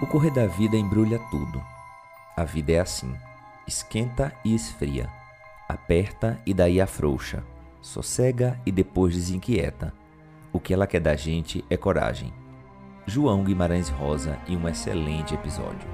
[0.00, 1.60] O correr da vida embrulha tudo.
[2.36, 3.12] A vida é assim:
[3.66, 5.10] esquenta e esfria,
[5.68, 7.42] aperta e daí afrouxa,
[7.80, 9.92] sossega e depois desinquieta.
[10.52, 12.32] O que ela quer da gente é coragem.
[13.06, 15.88] João Guimarães Rosa em um excelente episódio.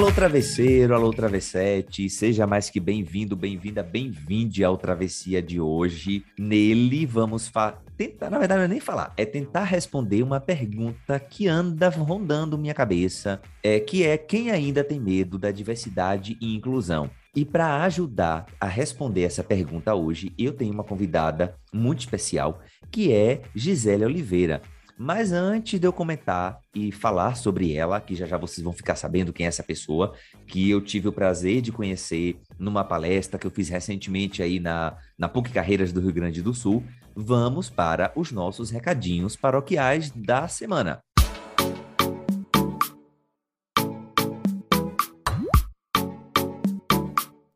[0.00, 6.24] Alô, travesseiro, alô, travessete, seja mais que bem-vindo, bem-vinda, bem-vinde ao Travessia de hoje.
[6.38, 7.52] Nele vamos
[7.98, 12.56] tentar, na verdade, não é nem falar, é tentar responder uma pergunta que anda rondando
[12.56, 17.10] minha cabeça, é que é quem ainda tem medo da diversidade e inclusão.
[17.36, 23.12] E para ajudar a responder essa pergunta hoje, eu tenho uma convidada muito especial, que
[23.12, 24.62] é Gisele Oliveira.
[25.02, 28.96] Mas antes de eu comentar e falar sobre ela, que já já vocês vão ficar
[28.96, 30.12] sabendo quem é essa pessoa,
[30.46, 34.94] que eu tive o prazer de conhecer numa palestra que eu fiz recentemente aí na,
[35.16, 36.84] na PUC Carreiras do Rio Grande do Sul,
[37.16, 41.00] vamos para os nossos recadinhos paroquiais da semana.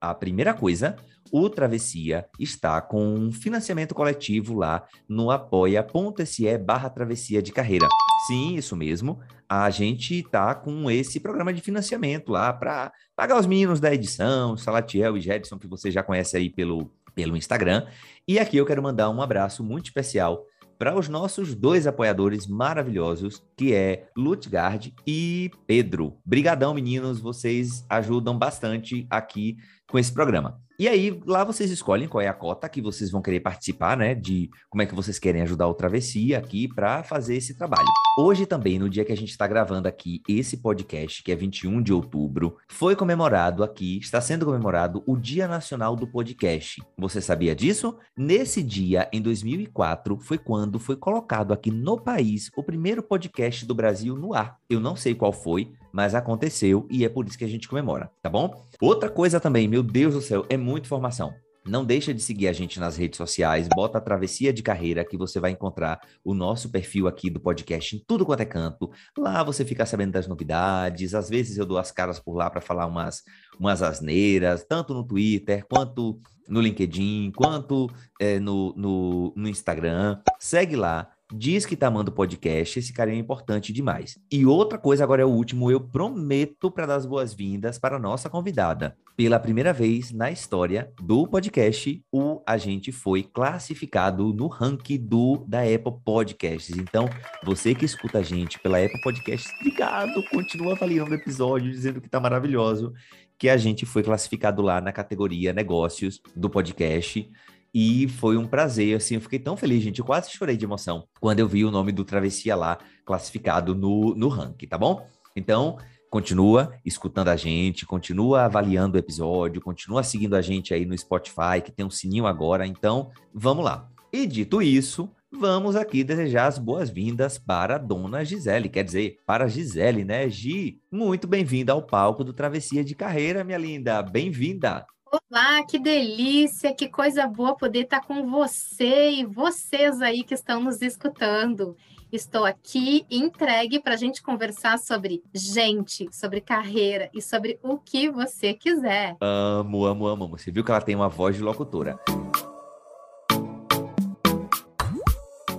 [0.00, 0.96] A primeira coisa
[1.36, 7.88] o Travessia está com um financiamento coletivo lá no apoia.se barra travessia de carreira.
[8.28, 9.18] Sim, isso mesmo.
[9.48, 14.56] A gente está com esse programa de financiamento lá para pagar os meninos da edição,
[14.56, 17.84] Salatiel e Jedson, que você já conhece aí pelo, pelo Instagram.
[18.28, 20.46] E aqui eu quero mandar um abraço muito especial
[20.78, 26.16] para os nossos dois apoiadores maravilhosos, que é Lutgard e Pedro.
[26.24, 29.56] Brigadão, meninos, vocês ajudam bastante aqui
[29.88, 30.62] com esse programa.
[30.76, 34.12] E aí, lá vocês escolhem qual é a cota que vocês vão querer participar, né?
[34.12, 37.86] De como é que vocês querem ajudar o Travessia aqui para fazer esse trabalho.
[38.18, 41.80] Hoje também, no dia que a gente está gravando aqui esse podcast, que é 21
[41.80, 46.82] de outubro, foi comemorado aqui, está sendo comemorado o Dia Nacional do Podcast.
[46.98, 47.96] Você sabia disso?
[48.16, 53.76] Nesse dia, em 2004, foi quando foi colocado aqui no país o primeiro podcast do
[53.76, 54.58] Brasil no ar.
[54.68, 58.10] Eu não sei qual foi, mas aconteceu e é por isso que a gente comemora,
[58.20, 58.66] tá bom?
[58.80, 61.32] Outra coisa também, meu Deus do céu, é muita informação.
[61.64, 65.16] Não deixa de seguir a gente nas redes sociais, bota a Travessia de Carreira que
[65.16, 68.90] você vai encontrar o nosso perfil aqui do podcast em tudo quanto é canto.
[69.16, 72.60] Lá você fica sabendo das novidades, às vezes eu dou as caras por lá para
[72.60, 73.22] falar umas,
[73.58, 77.88] umas asneiras, tanto no Twitter, quanto no LinkedIn, quanto
[78.20, 80.18] é, no, no, no Instagram.
[80.40, 84.18] Segue lá, diz que tá amando o podcast, esse carinho é importante demais.
[84.30, 87.98] E outra coisa, agora é o último, eu prometo para dar as boas-vindas para a
[87.98, 88.96] nossa convidada.
[89.16, 95.60] Pela primeira vez na história do podcast, o agente foi classificado no ranking do da
[95.62, 96.76] Apple Podcasts.
[96.76, 97.08] Então,
[97.44, 102.08] você que escuta a gente pela Apple Podcasts, obrigado, continua avaliando o episódio, dizendo que
[102.08, 102.92] tá maravilhoso,
[103.38, 107.28] que a gente foi classificado lá na categoria negócios do podcast.
[107.74, 109.98] E foi um prazer, assim, eu fiquei tão feliz, gente.
[109.98, 114.14] Eu quase chorei de emoção quando eu vi o nome do Travessia lá classificado no,
[114.14, 115.04] no ranking, tá bom?
[115.34, 115.76] Então,
[116.08, 121.60] continua escutando a gente, continua avaliando o episódio, continua seguindo a gente aí no Spotify,
[121.64, 122.64] que tem um sininho agora.
[122.64, 123.88] Então, vamos lá.
[124.12, 129.46] E dito isso, vamos aqui desejar as boas-vindas para a dona Gisele, quer dizer, para
[129.46, 130.30] a Gisele, né?
[130.30, 134.00] Gi, muito bem-vinda ao palco do Travessia de Carreira, minha linda.
[134.00, 134.86] Bem-vinda.
[135.14, 140.60] Olá, que delícia, que coisa boa poder estar com você e vocês aí que estão
[140.60, 141.76] nos escutando.
[142.10, 148.10] Estou aqui entregue para a gente conversar sobre gente, sobre carreira e sobre o que
[148.10, 149.16] você quiser.
[149.20, 150.28] Amo, amo, amo.
[150.30, 151.96] Você viu que ela tem uma voz de locutora.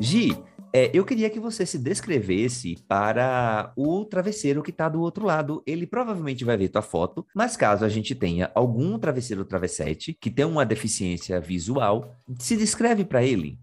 [0.01, 0.37] Gi,
[0.77, 5.63] é, eu queria que você se descrevesse para o travesseiro que está do outro lado.
[5.65, 10.29] Ele provavelmente vai ver tua foto, mas caso a gente tenha algum travesseiro travessete que
[10.29, 13.57] tem uma deficiência visual, se descreve para ele.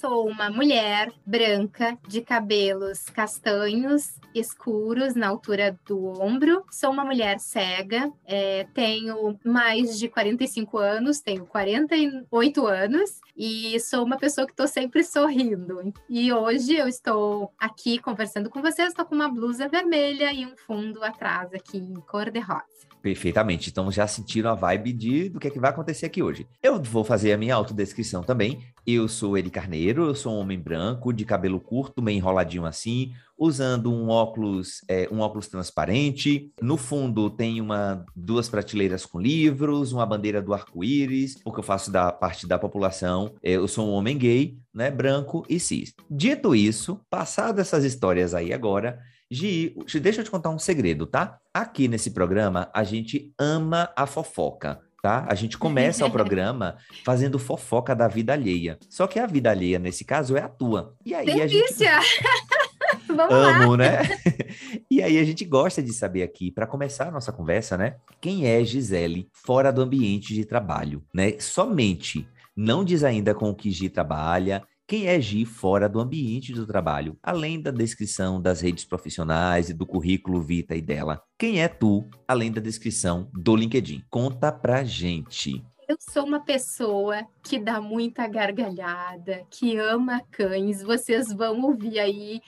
[0.00, 6.64] Sou uma mulher branca, de cabelos castanhos, escuros na altura do ombro.
[6.70, 14.04] Sou uma mulher cega, é, tenho mais de 45 anos, tenho 48 anos e sou
[14.04, 15.92] uma pessoa que estou sempre sorrindo.
[16.08, 20.56] E hoje eu estou aqui conversando com vocês, estou com uma blusa vermelha e um
[20.56, 22.87] fundo atrás aqui em cor de rosa.
[23.08, 23.70] Perfeitamente.
[23.70, 26.46] Então já sentiram a vibe de do que é que vai acontecer aqui hoje.
[26.62, 28.62] Eu vou fazer a minha autodescrição também.
[28.86, 33.12] Eu sou Eri Carneiro, eu sou um homem branco, de cabelo curto, meio enroladinho assim,
[33.38, 36.52] usando um óculos, é, um óculos transparente.
[36.60, 41.90] No fundo tem uma duas prateleiras com livros, uma bandeira do arco-íris, porque eu faço
[41.90, 43.32] da parte da população.
[43.42, 45.94] É, eu sou um homem gay, né, branco e cis.
[46.10, 48.98] Dito isso, passado essas histórias aí agora,
[49.30, 51.38] Gi, deixa eu te contar um segredo, tá?
[51.52, 55.26] Aqui nesse programa, a gente ama a fofoca, tá?
[55.28, 58.78] A gente começa o programa fazendo fofoca da vida alheia.
[58.88, 60.94] Só que a vida alheia, nesse caso, é a tua.
[61.04, 61.98] E aí Delícia!
[61.98, 62.22] a gente...
[63.06, 63.76] Vamos Amo, lá.
[63.76, 64.02] né?
[64.90, 67.96] e aí a gente gosta de saber aqui, para começar a nossa conversa, né?
[68.20, 71.38] Quem é Gisele fora do ambiente de trabalho, né?
[71.38, 72.26] Somente.
[72.56, 76.66] Não diz ainda com o que Gi trabalha, quem é Gi fora do ambiente do
[76.66, 81.22] trabalho, além da descrição das redes profissionais e do currículo Vita e dela.
[81.38, 84.02] Quem é tu, além da descrição do LinkedIn?
[84.08, 85.62] Conta pra gente.
[85.86, 90.82] Eu sou uma pessoa que dá muita gargalhada, que ama cães.
[90.82, 92.40] Vocês vão ouvir aí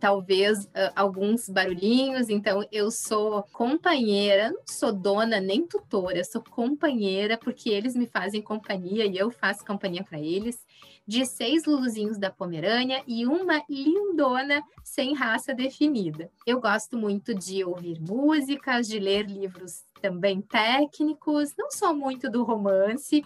[0.00, 2.30] talvez uh, alguns barulhinhos.
[2.30, 8.40] Então, eu sou companheira, não sou dona nem tutora, sou companheira porque eles me fazem
[8.40, 10.58] companhia e eu faço companhia para eles.
[11.06, 16.30] De seis luluzinhos da Pomerânia e uma lindona sem raça definida.
[16.44, 22.42] Eu gosto muito de ouvir músicas, de ler livros também técnicos, não sou muito do
[22.42, 23.22] romance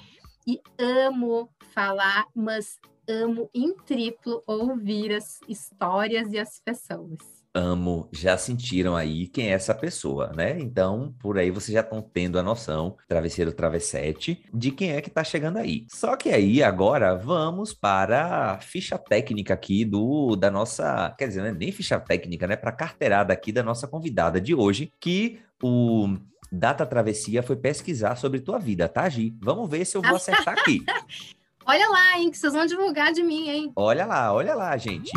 [0.47, 2.79] e amo falar, mas
[3.09, 7.40] amo em triplo ouvir as histórias e as pessoas.
[7.53, 10.57] Amo, já sentiram aí quem é essa pessoa, né?
[10.61, 15.11] Então, por aí vocês já estão tendo a noção, travesseiro travessete, de quem é que
[15.11, 15.85] tá chegando aí.
[15.91, 21.41] Só que aí, agora, vamos para a ficha técnica aqui do da nossa, quer dizer,
[21.41, 22.55] não é nem ficha técnica, né?
[22.55, 26.17] Para carteirada aqui da nossa convidada de hoje, que o
[26.53, 29.37] Data Travessia foi pesquisar sobre tua vida, tá, Gi?
[29.41, 30.85] Vamos ver se eu vou acertar aqui.
[31.67, 33.73] Olha lá, hein, que vocês vão divulgar de mim, hein?
[33.77, 35.13] Olha lá, olha lá, gente.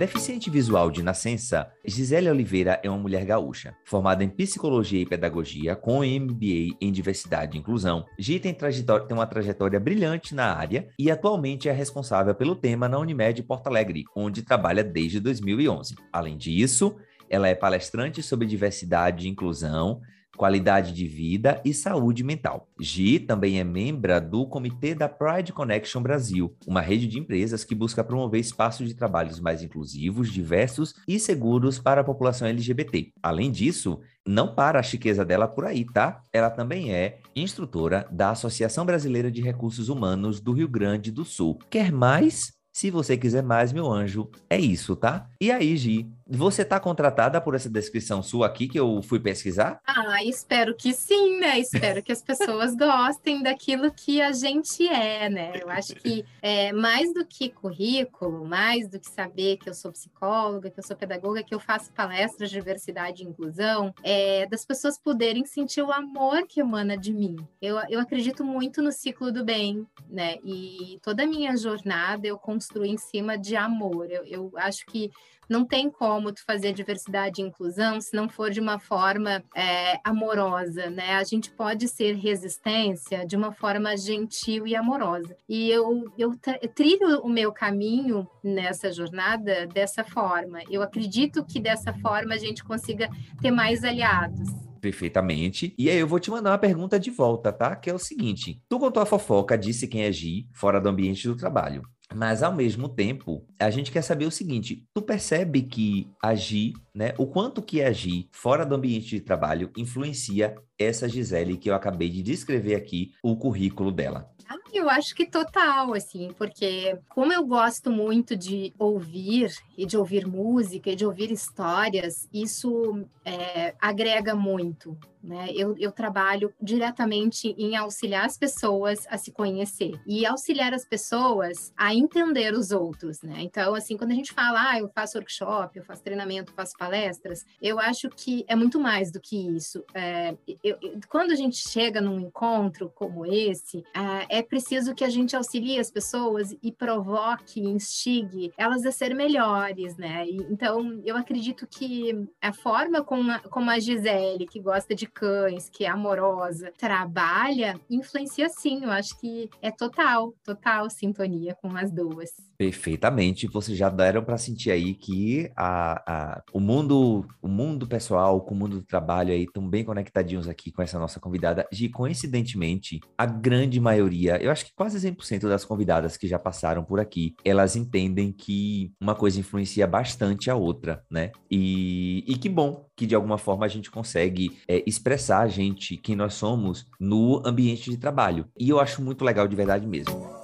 [0.00, 5.76] Deficiente visual de nascença, Gisele Oliveira é uma mulher gaúcha, formada em psicologia e pedagogia,
[5.76, 8.06] com MBA em diversidade e inclusão.
[8.18, 8.72] Gi tem, tem,
[9.10, 14.04] uma trajetória brilhante na área e atualmente é responsável pelo tema na Unimed Porto Alegre,
[14.16, 15.96] onde trabalha desde 2011.
[16.10, 16.96] Além disso,
[17.28, 20.00] ela é palestrante sobre diversidade e inclusão,
[20.40, 22.66] qualidade de vida e saúde mental.
[22.80, 27.74] Gi também é membro do comitê da Pride Connection Brasil, uma rede de empresas que
[27.74, 33.12] busca promover espaços de trabalhos mais inclusivos, diversos e seguros para a população LGBT.
[33.22, 36.22] Além disso, não para a chiqueza dela por aí, tá?
[36.32, 41.58] Ela também é instrutora da Associação Brasileira de Recursos Humanos do Rio Grande do Sul.
[41.68, 42.58] Quer mais?
[42.72, 45.28] Se você quiser mais, meu anjo, é isso, tá?
[45.40, 49.80] E aí, Gi, você tá contratada por essa descrição sua aqui que eu fui pesquisar?
[49.84, 51.58] Ah, espero que sim, né?
[51.58, 55.52] Espero que as pessoas gostem daquilo que a gente é, né?
[55.60, 59.90] Eu acho que é, mais do que currículo, mais do que saber que eu sou
[59.90, 64.64] psicóloga, que eu sou pedagoga, que eu faço palestras de diversidade e inclusão, é das
[64.64, 67.36] pessoas poderem sentir o amor que emana de mim.
[67.60, 70.36] Eu, eu acredito muito no ciclo do bem, né?
[70.44, 74.10] E toda a minha jornada eu construo em cima de amor.
[74.10, 75.10] Eu, eu acho que
[75.50, 79.98] não tem como tu fazer diversidade e inclusão se não for de uma forma é,
[80.04, 81.14] amorosa, né?
[81.14, 85.36] A gente pode ser resistência de uma forma gentil e amorosa.
[85.48, 86.32] E eu, eu,
[86.62, 90.60] eu trilho o meu caminho nessa jornada dessa forma.
[90.70, 93.08] Eu acredito que dessa forma a gente consiga
[93.42, 94.48] ter mais aliados.
[94.80, 95.74] Perfeitamente.
[95.76, 97.74] E aí eu vou te mandar uma pergunta de volta, tá?
[97.74, 101.26] Que é o seguinte: tu contou a fofoca, disse quem é Gi, fora do ambiente
[101.26, 101.82] do trabalho.
[102.14, 107.14] Mas ao mesmo tempo, a gente quer saber o seguinte: tu percebe que agir, né?
[107.18, 112.08] O quanto que agir fora do ambiente de trabalho influencia essa Gisele que eu acabei
[112.08, 114.30] de descrever aqui, o currículo dela.
[114.48, 119.96] Ah, eu acho que total, assim, porque como eu gosto muito de ouvir e de
[119.96, 125.48] ouvir música e de ouvir histórias, isso é, agrega muito, né?
[125.54, 131.72] Eu, eu trabalho diretamente em auxiliar as pessoas a se conhecer e auxiliar as pessoas
[131.76, 133.36] a entender os outros, né?
[133.40, 137.44] Então, assim, quando a gente fala, ah, eu faço workshop, eu faço treinamento, faço palestras,
[137.60, 139.84] eu acho que é muito mais do que isso.
[139.94, 140.34] É,
[140.64, 145.36] eu, quando a gente chega num encontro como esse, é, é preciso que a gente
[145.36, 150.26] auxilie as pessoas e provoque, instigue elas a ser melhores, né?
[150.26, 155.09] E, então, eu acredito que a forma como a, como a Gisele, que gosta de
[155.12, 158.84] cães, que é amorosa, trabalha, influencia sim.
[158.84, 162.30] Eu acho que é total, total sintonia com as duas.
[162.56, 163.46] Perfeitamente.
[163.46, 168.54] Vocês já deram para sentir aí que a, a, o mundo, o mundo pessoal, com
[168.54, 171.66] o mundo do trabalho aí estão bem conectadinhos aqui com essa nossa convidada.
[171.72, 176.84] E coincidentemente, a grande maioria, eu acho que quase 100% das convidadas que já passaram
[176.84, 181.32] por aqui, elas entendem que uma coisa influencia bastante a outra, né?
[181.50, 185.96] E, e que bom que de alguma forma a gente consegue é, expressar a gente,
[185.96, 188.46] quem nós somos, no ambiente de trabalho.
[188.58, 190.39] E eu acho muito legal de verdade mesmo.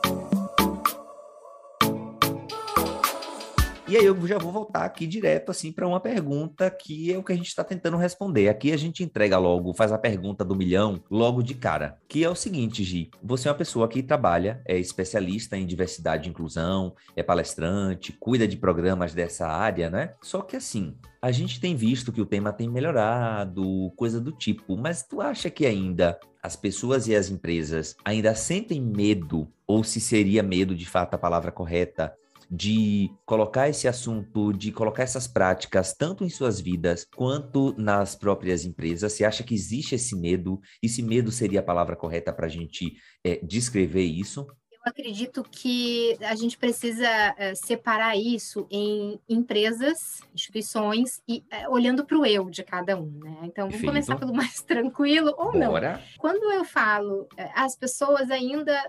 [3.88, 7.22] E aí eu já vou voltar aqui direto assim para uma pergunta que é o
[7.22, 8.48] que a gente está tentando responder.
[8.48, 12.28] Aqui a gente entrega logo, faz a pergunta do milhão logo de cara, que é
[12.28, 16.96] o seguinte, Gi, você é uma pessoa que trabalha, é especialista em diversidade e inclusão,
[17.14, 20.14] é palestrante, cuida de programas dessa área, né?
[20.20, 24.76] Só que assim, a gente tem visto que o tema tem melhorado, coisa do tipo,
[24.76, 30.00] mas tu acha que ainda as pessoas e as empresas ainda sentem medo, ou se
[30.00, 32.12] seria medo de fato a palavra correta,
[32.50, 38.64] de colocar esse assunto, de colocar essas práticas tanto em suas vidas quanto nas próprias
[38.64, 39.12] empresas?
[39.12, 40.60] Você acha que existe esse medo?
[40.82, 44.46] Esse medo seria a palavra correta para a gente é, descrever isso?
[44.88, 52.16] Acredito que a gente precisa uh, separar isso em empresas, instituições e uh, olhando para
[52.16, 53.38] o eu de cada um, né?
[53.42, 55.94] Então, vamos começar pelo mais tranquilo ou Bora.
[55.94, 56.02] não.
[56.18, 58.80] Quando eu falo, uh, as pessoas ainda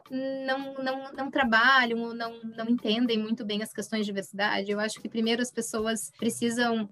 [0.46, 4.80] não, não, não trabalham ou não, não entendem muito bem as questões de diversidade, eu
[4.80, 6.90] acho que primeiro as pessoas precisam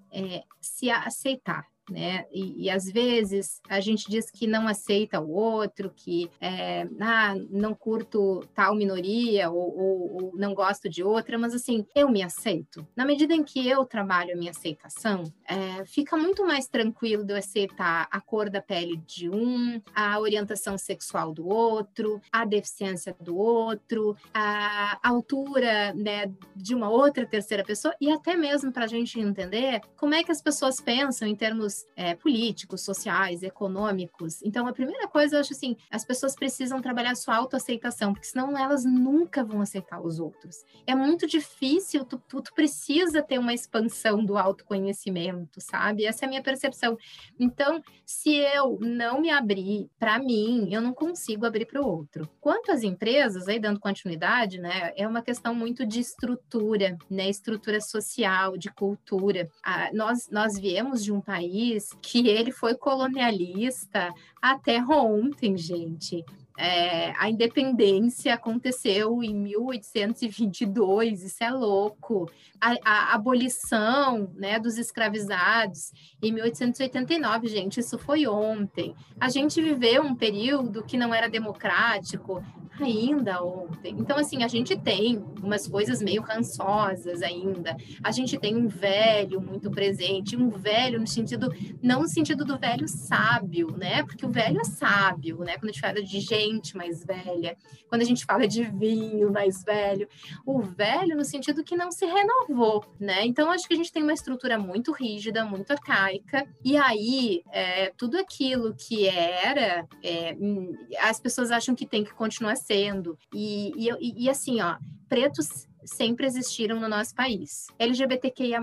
[0.60, 2.24] se aceitar né?
[2.32, 7.34] E, e, às vezes a gente diz que não aceita o outro, que é, ah,
[7.50, 12.22] não curto tal minoria ou, ou, ou, não gosto de outra, mas assim, eu me
[12.22, 12.86] aceito.
[12.96, 17.32] Na medida em que eu trabalho a minha aceitação, é, fica muito mais tranquilo de
[17.32, 23.14] eu aceitar a cor da pele de um, a orientação sexual do outro, a deficiência
[23.20, 28.88] do outro, a altura né, de uma outra terceira pessoa, e até mesmo para a
[28.88, 34.42] gente entender como é que as pessoas pensam em termos é, políticos, sociais, econômicos.
[34.42, 38.56] Então, a primeira coisa, eu acho assim, as pessoas precisam trabalhar sua autoaceitação, porque senão
[38.56, 40.64] elas nunca vão aceitar os outros.
[40.86, 46.04] É muito difícil, tu, tu, tu precisa ter uma expansão do autoconhecimento, sabe?
[46.04, 46.96] Essa é a minha percepção.
[47.38, 52.28] Então, se eu não me abrir para mim, eu não consigo abrir para o outro.
[52.40, 57.80] Quanto às empresas, aí dando continuidade, né, é uma questão muito de estrutura, né, estrutura
[57.80, 59.48] social, de cultura.
[59.62, 66.24] Ah, nós, nós viemos de um país país que ele foi colonialista até ontem, gente.
[66.58, 72.30] É, a independência aconteceu em 1822, isso é louco.
[72.58, 78.94] A, a, abolição né, dos escravizados em 1889, gente, isso foi ontem.
[79.20, 82.42] A gente viveu um período que não era democrático
[82.80, 83.94] ainda ontem.
[83.98, 87.76] Então, assim, a gente tem umas coisas meio rançosas ainda.
[88.02, 92.58] A gente tem um velho muito presente, um velho no sentido, não no sentido do
[92.58, 94.02] velho sábio, né?
[94.02, 95.56] Porque o velho é sábio, né?
[95.56, 96.45] Quando a gente fala de gente
[96.76, 97.56] mais velha,
[97.88, 100.08] quando a gente fala de vinho mais velho,
[100.44, 103.24] o velho no sentido que não se renovou, né?
[103.26, 107.92] Então acho que a gente tem uma estrutura muito rígida, muito arcaica, e aí é,
[107.96, 113.18] tudo aquilo que era, é, hum, as pessoas acham que tem que continuar sendo.
[113.34, 114.76] E, e, e assim, ó,
[115.08, 117.66] pretos sempre existiram no nosso país.
[117.78, 118.60] LGBTQIA+,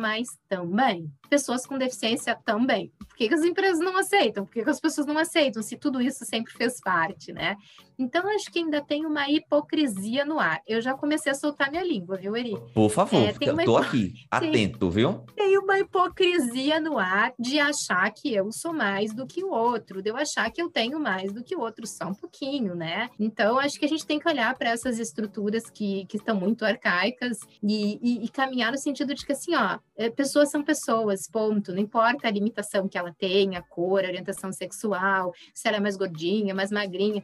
[0.47, 1.11] também.
[1.29, 2.91] Pessoas com deficiência também.
[2.99, 4.45] Por que, que as empresas não aceitam?
[4.45, 5.63] Por que, que as pessoas não aceitam?
[5.63, 7.55] Se tudo isso sempre fez parte, né?
[7.97, 10.61] Então, acho que ainda tem uma hipocrisia no ar.
[10.67, 12.55] Eu já comecei a soltar minha língua, viu, Eri?
[12.73, 15.23] Por favor, é, eu tô aqui, atento, viu?
[15.35, 20.01] Tem uma hipocrisia no ar de achar que eu sou mais do que o outro,
[20.01, 23.09] de eu achar que eu tenho mais do que o outro, só um pouquinho, né?
[23.19, 26.65] Então, acho que a gente tem que olhar para essas estruturas que, que estão muito
[26.65, 27.12] arcaicas
[27.61, 29.79] e, e, e, caminhar no sentido de que, assim, ó,
[30.15, 31.71] pessoas são pessoas, ponto.
[31.71, 35.79] Não importa a limitação que ela tem, a cor, a orientação sexual, se ela é
[35.79, 37.23] mais gordinha, mais magrinha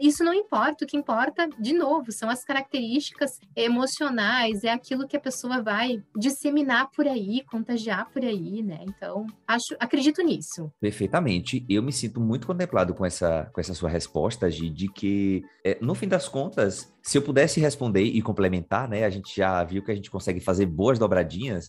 [0.00, 5.16] isso não importa, o que importa, de novo, são as características emocionais, é aquilo que
[5.16, 8.80] a pessoa vai disseminar por aí, contagiar por aí, né?
[8.82, 10.70] Então, acho, acredito nisso.
[10.80, 11.64] Perfeitamente.
[11.68, 15.78] Eu me sinto muito contemplado com essa, com essa sua resposta, Gi, de que, é,
[15.80, 19.04] no fim das contas, se eu pudesse responder e complementar, né?
[19.04, 21.68] A gente já viu que a gente consegue fazer boas dobradinhas.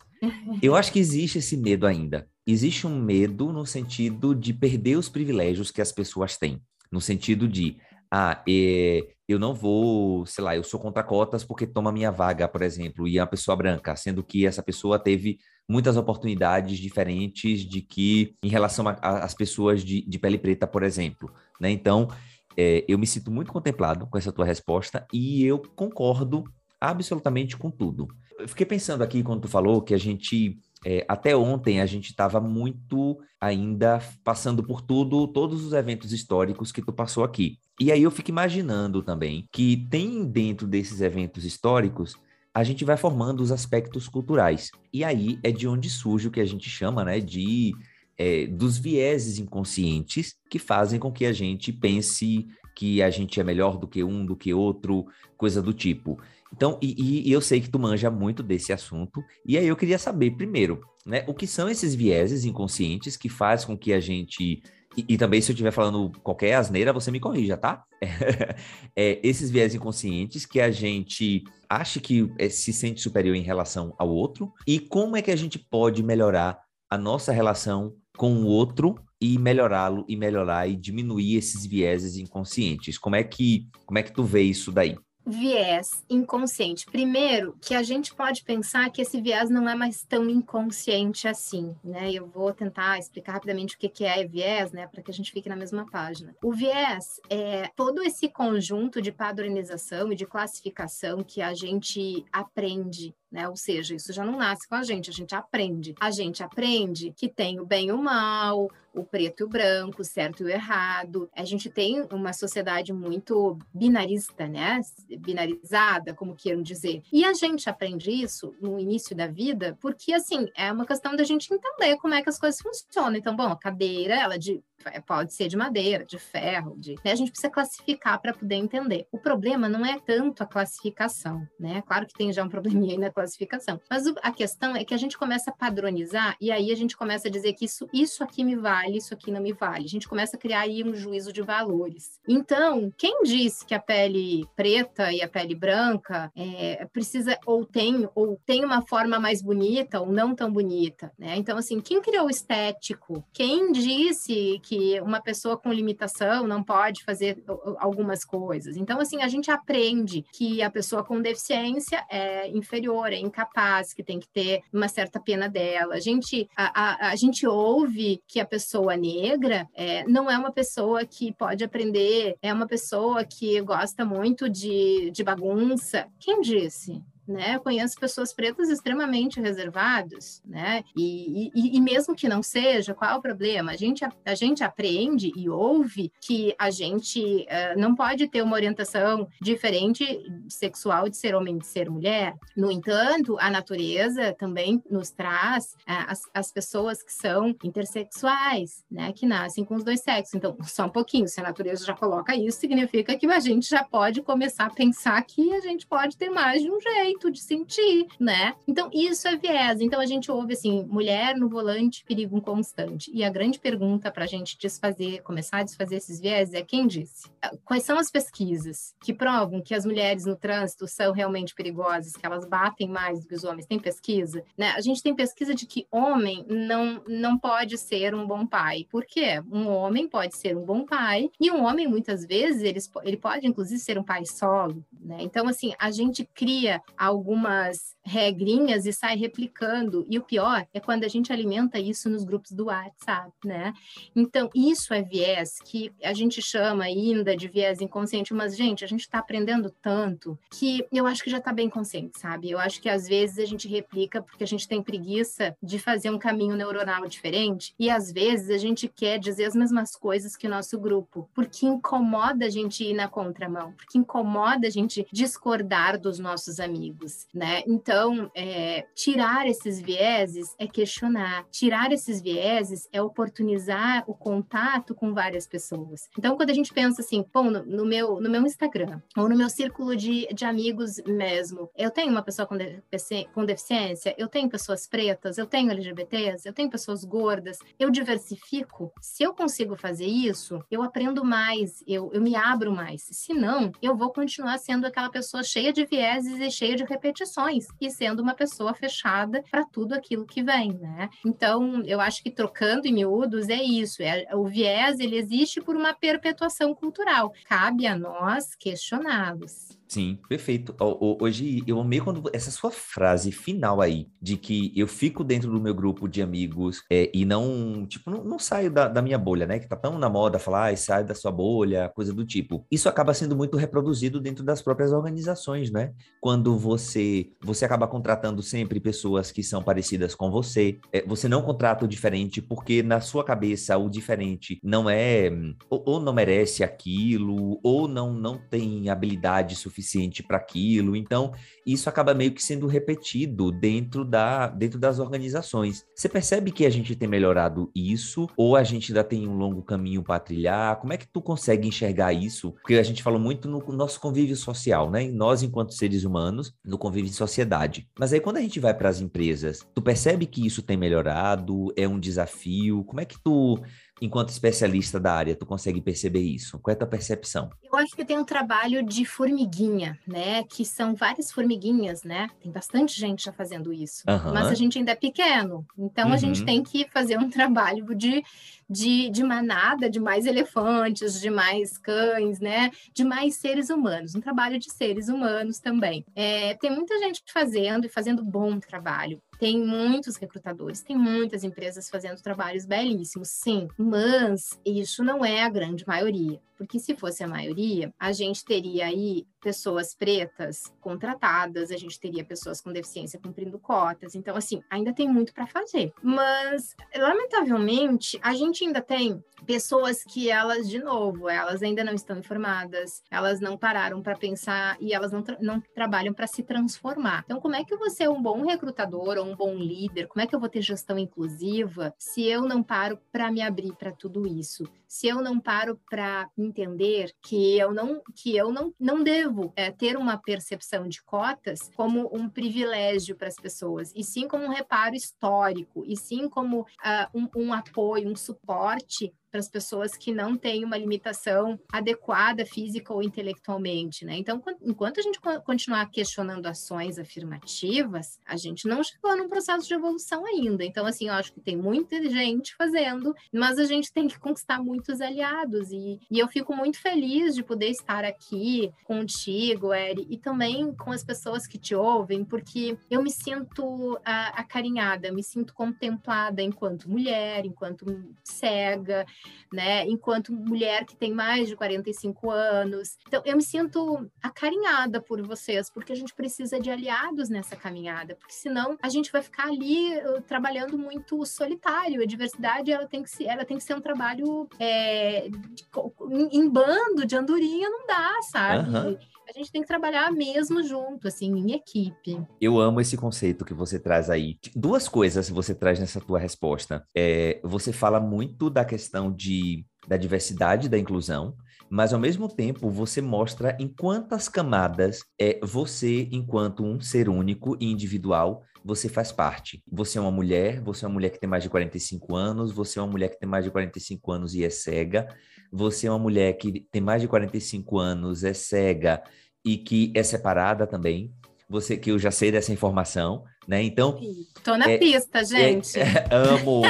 [0.62, 2.28] Eu acho que existe esse medo ainda.
[2.46, 6.62] Existe um medo no sentido de perder os privilégios que as pessoas têm.
[6.92, 7.78] No sentido de,
[8.12, 12.48] ah, é, eu não vou, sei lá, eu sou contra cotas porque toma minha vaga,
[12.48, 15.38] por exemplo, e é uma pessoa branca, sendo que essa pessoa teve
[15.70, 21.30] muitas oportunidades diferentes de que em relação às pessoas de, de, pele preta, por exemplo,
[21.60, 21.70] né?
[21.70, 22.08] Então,
[22.56, 26.46] é, eu me sinto muito contemplado com essa tua resposta e eu concordo
[26.80, 28.08] absolutamente com tudo.
[28.40, 32.10] Eu fiquei pensando aqui quando tu falou que a gente é, até ontem a gente
[32.10, 37.58] estava muito ainda passando por tudo, todos os eventos históricos que tu passou aqui.
[37.80, 42.16] E aí eu fico imaginando também que tem dentro desses eventos históricos
[42.54, 44.72] a gente vai formando os aspectos culturais.
[44.92, 47.76] E aí é de onde surge o que a gente chama, né, de
[48.18, 53.44] é, dos vieses inconscientes que fazem com que a gente pense que a gente é
[53.44, 55.06] melhor do que um, do que outro,
[55.36, 56.20] coisa do tipo.
[56.54, 60.00] Então, e, e, eu sei que tu manja muito desse assunto, e aí eu queria
[60.00, 64.62] saber, primeiro, né, o que são esses vieses inconscientes que faz com que a gente.
[64.96, 67.84] E, e também, se eu estiver falando qualquer asneira, você me corrija, tá?
[68.96, 73.94] É, esses vieses inconscientes que a gente acha que é, se sente superior em relação
[73.98, 78.46] ao outro, e como é que a gente pode melhorar a nossa relação com o
[78.46, 82.98] outro e melhorá-lo e melhorar e diminuir esses vieses inconscientes.
[82.98, 84.98] Como é que como é que tu vê isso daí?
[85.28, 86.86] Viés inconsciente.
[86.86, 91.76] Primeiro, que a gente pode pensar que esse viés não é mais tão inconsciente assim,
[91.84, 92.12] né?
[92.12, 95.50] Eu vou tentar explicar rapidamente o que é viés, né, para que a gente fique
[95.50, 96.36] na mesma página.
[96.42, 103.14] O viés é todo esse conjunto de padronização e de classificação que a gente aprende
[103.32, 103.48] né?
[103.48, 105.96] Ou seja, isso já não nasce com a gente, a gente aprende.
[106.00, 110.02] A gente aprende que tem o bem e o mal, o preto e o branco,
[110.02, 111.30] o certo e o errado.
[111.36, 114.82] A gente tem uma sociedade muito binarista, né?
[115.20, 117.04] Binarizada, como queiram dizer.
[117.12, 121.24] E a gente aprende isso no início da vida porque, assim, é uma questão da
[121.24, 123.16] gente entender como é que as coisas funcionam.
[123.16, 124.62] Então, bom, a cadeira, ela de
[125.06, 126.96] pode ser de madeira, de ferro, de...
[127.04, 127.12] Né?
[127.12, 129.08] a gente precisa classificar para poder entender.
[129.12, 131.82] O problema não é tanto a classificação, né?
[131.86, 134.98] Claro que tem já um probleminha aí na classificação, mas a questão é que a
[134.98, 138.44] gente começa a padronizar e aí a gente começa a dizer que isso, isso aqui
[138.44, 139.86] me vale, isso aqui não me vale.
[139.86, 142.20] A gente começa a criar aí um juízo de valores.
[142.28, 148.08] Então, quem disse que a pele preta e a pele branca é, precisa ou tem
[148.16, 151.36] ou tem uma forma mais bonita ou não tão bonita, né?
[151.36, 153.24] Então, assim, quem criou o estético?
[153.34, 157.44] Quem disse que uma pessoa com limitação não pode fazer
[157.78, 158.78] algumas coisas.
[158.78, 164.04] Então, assim, a gente aprende que a pessoa com deficiência é inferior, é incapaz, que
[164.04, 165.96] tem que ter uma certa pena dela.
[165.96, 170.52] A gente, a, a, a gente ouve que a pessoa negra é, não é uma
[170.52, 176.08] pessoa que pode aprender, é uma pessoa que gosta muito de, de bagunça.
[176.20, 177.02] Quem disse?
[177.28, 177.60] Né?
[177.60, 180.84] conheço pessoas pretas extremamente reservadas, né?
[180.96, 183.72] E, e, e, mesmo que não seja, qual é o problema?
[183.72, 188.42] A gente, a, a gente aprende e ouve que a gente uh, não pode ter
[188.42, 190.06] uma orientação diferente
[190.48, 192.36] sexual de ser homem de ser mulher.
[192.56, 199.12] No entanto, a natureza também nos traz uh, as, as pessoas que são intersexuais, né?
[199.12, 200.36] Que nascem com os dois sexos.
[200.36, 203.84] Então, só um pouquinho, se a natureza já coloca isso, significa que a gente já
[203.84, 208.08] pode começar a pensar que a gente pode ter mais de um jeito de sentir,
[208.20, 208.54] né?
[208.68, 209.82] Então, isso é viés.
[209.82, 213.12] Então, a gente ouve assim, mulher no volante, perigo constante.
[213.14, 216.88] E a grande pergunta para a gente desfazer, começar a desfazer esses viés é quem
[216.88, 217.30] disse?
[217.66, 222.26] Quais são as pesquisas que provam que as mulheres no trânsito são realmente perigosas, que
[222.26, 223.66] elas batem mais do que os homens?
[223.66, 224.44] Tem pesquisa?
[224.58, 224.72] Né?
[224.72, 228.86] A gente tem pesquisa de que homem não, não pode ser um bom pai.
[228.90, 229.42] Por quê?
[229.52, 233.48] Um homem pode ser um bom pai e um homem, muitas vezes, ele, ele pode,
[233.48, 234.84] inclusive, ser um pai solo.
[235.00, 235.18] Né?
[235.22, 240.06] Então, assim, a gente cria a algumas regrinhas e sai replicando.
[240.10, 243.74] E o pior é quando a gente alimenta isso nos grupos do WhatsApp, né?
[244.16, 248.88] Então, isso é viés que a gente chama ainda de viés inconsciente, mas, gente, a
[248.88, 252.50] gente está aprendendo tanto que eu acho que já está bem consciente, sabe?
[252.50, 256.10] Eu acho que às vezes a gente replica porque a gente tem preguiça de fazer
[256.10, 260.48] um caminho neuronal diferente e às vezes a gente quer dizer as mesmas coisas que
[260.48, 266.00] o nosso grupo, porque incomoda a gente ir na contramão, porque incomoda a gente discordar
[266.00, 267.64] dos nossos amigos amigos, né?
[267.68, 275.14] Então, é, tirar esses vieses é questionar, tirar esses vieses é oportunizar o contato com
[275.14, 276.10] várias pessoas.
[276.18, 279.38] Então, quando a gente pensa assim, pô, no, no meu, no meu Instagram ou no
[279.38, 284.28] meu círculo de, de amigos mesmo, eu tenho uma pessoa com, defici com deficiência, eu
[284.28, 288.92] tenho pessoas pretas, eu tenho LGBTs, eu tenho pessoas gordas, eu diversifico.
[289.00, 293.04] Se eu consigo fazer isso, eu aprendo mais, eu, eu me abro mais.
[293.12, 297.68] Se não, eu vou continuar sendo aquela pessoa cheia de vieses e cheia de repetições
[297.80, 301.10] e sendo uma pessoa fechada para tudo aquilo que vem, né?
[301.26, 305.76] Então, eu acho que trocando em miúdos é isso, é o viés ele existe por
[305.76, 307.34] uma perpetuação cultural.
[307.46, 309.77] Cabe a nós questioná-los.
[309.88, 310.76] Sim, perfeito.
[311.22, 315.62] Hoje eu amei quando essa sua frase final aí, de que eu fico dentro do
[315.62, 319.48] meu grupo de amigos é, e não, tipo, não, não saio da, da, minha bolha,
[319.48, 319.60] né?
[319.60, 322.66] Que tá tão na moda falar, ah, sai da sua bolha, coisa do tipo.
[322.70, 325.94] Isso acaba sendo muito reproduzido dentro das próprias organizações, né?
[326.20, 331.42] Quando você você acaba contratando sempre pessoas que são parecidas com você, é, você não
[331.42, 335.32] contrata o diferente porque na sua cabeça o diferente não é
[335.70, 340.96] ou, ou não merece aquilo ou não não tem habilidade suficiente suficiente para aquilo.
[340.96, 341.32] Então,
[341.66, 345.86] isso acaba meio que sendo repetido dentro, da, dentro das organizações.
[345.96, 349.62] Você percebe que a gente tem melhorado isso ou a gente ainda tem um longo
[349.62, 350.78] caminho para trilhar?
[350.80, 352.52] Como é que tu consegue enxergar isso?
[352.54, 355.08] Porque a gente falou muito no nosso convívio social, né?
[355.12, 357.88] Nós, enquanto seres humanos, no convívio em sociedade.
[358.00, 361.72] Mas aí, quando a gente vai para as empresas, tu percebe que isso tem melhorado?
[361.76, 362.84] É um desafio?
[362.84, 363.60] Como é que tu
[364.02, 366.60] enquanto especialista da área, tu consegue perceber isso?
[366.60, 367.50] Qual é a tua percepção?
[367.64, 370.44] Eu acho que tem um trabalho de formiguinha, né?
[370.44, 372.30] Que são várias formiguinhas, né?
[372.42, 374.04] Tem bastante gente já fazendo isso.
[374.08, 374.34] Uhum.
[374.34, 375.66] Mas a gente ainda é pequeno.
[375.78, 376.14] Então uhum.
[376.14, 376.46] a gente uhum.
[376.46, 378.24] tem que fazer um trabalho de,
[378.70, 382.72] de, de manada, de mais elefantes, de mais cães, né?
[382.94, 384.16] De mais seres humanos.
[384.16, 386.06] Um trabalho de seres humanos também.
[386.16, 389.22] É, tem muita gente fazendo e fazendo bom trabalho.
[389.40, 395.50] Tem muitos recrutadores, tem muitas empresas fazendo trabalhos belíssimos, sim, mas isso não é a
[395.50, 396.42] grande maioria.
[396.58, 402.24] Porque se fosse a maioria, a gente teria aí pessoas pretas contratadas, a gente teria
[402.24, 404.16] pessoas com deficiência cumprindo cotas.
[404.16, 405.94] Então, assim, ainda tem muito para fazer.
[406.02, 412.18] Mas, lamentavelmente, a gente ainda tem pessoas que elas, de novo, elas ainda não estão
[412.18, 417.24] informadas, elas não pararam para pensar e elas não, tra não trabalham para se transformar.
[417.26, 420.08] Então, como é que vou ser um bom recrutador ou um bom líder?
[420.08, 423.74] Como é que eu vou ter gestão inclusiva se eu não paro para me abrir
[423.74, 424.68] para tudo isso?
[424.88, 429.72] Se eu não paro para entender que eu não que eu não, não devo é,
[429.72, 434.50] ter uma percepção de cotas como um privilégio para as pessoas, e sim como um
[434.50, 436.66] reparo histórico, e sim como uh,
[437.14, 442.94] um, um apoio, um suporte para as pessoas que não têm uma limitação adequada física
[442.94, 444.18] ou intelectualmente, né?
[444.18, 449.74] Então, enquanto a gente continuar questionando ações afirmativas, a gente não chegou num processo de
[449.74, 450.64] evolução ainda.
[450.64, 454.62] Então, assim, eu acho que tem muita gente fazendo, mas a gente tem que conquistar
[454.62, 460.18] muitos aliados e, e eu fico muito feliz de poder estar aqui contigo, Eri, e
[460.18, 465.54] também com as pessoas que te ouvem, porque eu me sinto uh, acarinhada, me sinto
[465.54, 467.86] contemplada enquanto mulher, enquanto
[468.24, 469.06] cega,
[469.52, 469.86] né?
[469.86, 472.98] Enquanto mulher que tem mais de 45 anos.
[473.08, 478.16] Então, eu me sinto acarinhada por vocês, porque a gente precisa de aliados nessa caminhada,
[478.16, 482.02] porque senão a gente vai ficar ali uh, trabalhando muito solitário.
[482.02, 485.66] A diversidade, ela tem que ser, ela tem que ser um trabalho é, de,
[486.12, 488.70] em, em, bando, de andorinha, não dá, sabe?
[488.70, 488.98] Uhum
[489.30, 492.22] a gente tem que trabalhar mesmo junto, assim, em equipe.
[492.40, 494.38] Eu amo esse conceito que você traz aí.
[494.56, 496.86] Duas coisas você traz nessa tua resposta.
[496.96, 501.36] É, você fala muito da questão de, da diversidade da inclusão,
[501.70, 507.58] mas ao mesmo tempo você mostra em quantas camadas é você, enquanto um ser único
[507.60, 509.62] e individual, você faz parte.
[509.72, 512.80] Você é uma mulher, você é uma mulher que tem mais de 45 anos, você
[512.80, 515.08] é uma mulher que tem mais de 45 anos e é cega,
[515.52, 519.02] você é uma mulher que tem mais de 45 anos, é cega
[519.44, 521.14] e que é separada também.
[521.50, 523.64] Você que eu já sei dessa informação, né?
[523.64, 523.98] Então.
[524.44, 525.80] Tô na é, pista, é, gente.
[525.80, 526.62] É, amo.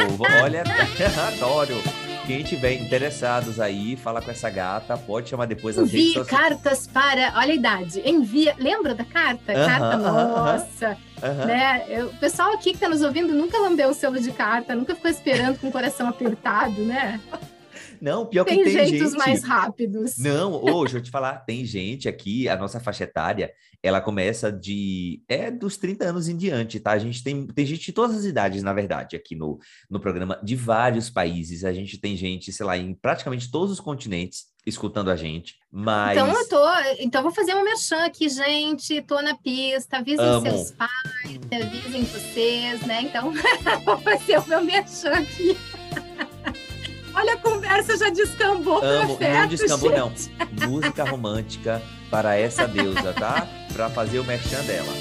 [0.44, 0.62] Olha,
[1.34, 2.07] adoro.
[2.28, 7.32] Quem tiver interessados aí, fala com essa gata, pode chamar depois as Envie cartas para.
[7.38, 8.02] Olha a idade.
[8.04, 8.54] Envia.
[8.60, 9.54] Lembra da carta?
[9.54, 10.90] Uh -huh, carta, uh -huh, nossa.
[10.90, 11.46] Uh -huh.
[11.46, 11.86] Né?
[11.88, 14.94] Eu, o pessoal aqui que está nos ouvindo nunca lambeu o selo de carta, nunca
[14.94, 17.18] ficou esperando com o coração apertado, né?
[18.02, 19.18] Não, pior tem que tem jeitos gente.
[19.18, 20.18] mais rápidos.
[20.18, 25.22] Não, hoje eu te falar, tem gente aqui, a nossa faixa etária, ela começa de
[25.28, 26.92] é dos 30 anos em diante, tá?
[26.92, 30.40] A gente tem, tem gente de todas as idades, na verdade, aqui no, no programa,
[30.44, 31.64] de vários países.
[31.64, 35.56] A gente tem gente, sei lá, em praticamente todos os continentes escutando a gente.
[35.72, 36.18] Mas.
[36.18, 36.68] Então eu tô.
[37.00, 39.02] Então vou fazer um merchan aqui, gente.
[39.04, 40.46] Tô na pista, avisem Amo.
[40.46, 40.92] seus pais,
[41.52, 43.04] avisem vocês, né?
[43.04, 43.34] Então,
[43.86, 45.58] vou fazer o meu merchan aqui.
[47.20, 50.32] Olha, a conversa já descambou Amo, afeto, não descambou, gente.
[50.38, 50.70] não.
[50.70, 53.48] Música romântica para essa deusa, tá?
[53.74, 54.94] Para fazer o merchan dela.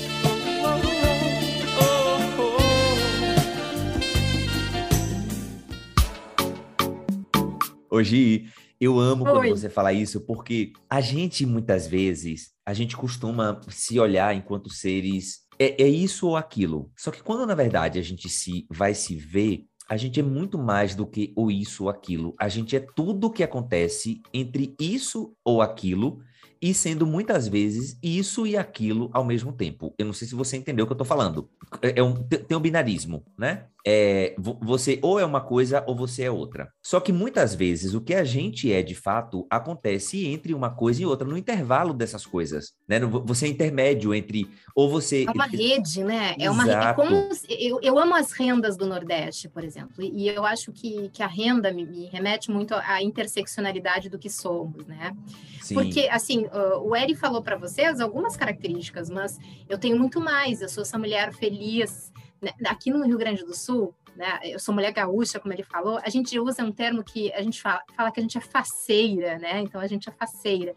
[7.91, 8.47] Hoje
[8.81, 9.33] eu amo Oi.
[9.33, 14.71] quando você fala isso, porque a gente muitas vezes, a gente costuma se olhar enquanto
[14.71, 16.91] seres é, é isso ou aquilo.
[16.97, 20.59] Só que quando na verdade a gente se vai se ver a gente é muito
[20.59, 22.35] mais do que o isso ou aquilo.
[22.39, 26.21] A gente é tudo o que acontece entre isso ou aquilo
[26.61, 29.95] e sendo muitas vezes isso e aquilo ao mesmo tempo.
[29.97, 31.49] Eu não sei se você entendeu o que eu estou falando.
[31.83, 33.67] É, é um, tem um binarismo, né?
[33.87, 36.71] É, você ou é uma coisa ou você é outra.
[36.83, 41.03] Só que muitas vezes o que a gente é de fato acontece entre uma coisa
[41.03, 42.75] e outra, no intervalo dessas coisas.
[42.87, 43.01] Né?
[43.01, 44.49] Você é intermédio entre.
[44.75, 45.25] Ou você.
[45.27, 46.35] É uma rede, né?
[46.39, 50.45] É uma é como eu, eu amo as rendas do Nordeste, por exemplo, e eu
[50.45, 55.17] acho que, que a renda me, me remete muito à interseccionalidade do que somos, né?
[55.63, 55.75] Sim.
[55.75, 56.47] Porque, assim, assim,
[56.83, 60.61] o Eri falou para vocês algumas características, mas eu tenho muito mais.
[60.61, 62.13] Eu sou essa mulher feliz.
[62.41, 62.53] Né?
[62.67, 64.41] Aqui no Rio Grande do Sul, né?
[64.43, 66.01] Eu sou mulher gaúcha, como ele falou.
[66.03, 69.39] A gente usa um termo que a gente fala, fala que a gente é faceira,
[69.39, 69.61] né?
[69.61, 70.75] Então a gente é faceira.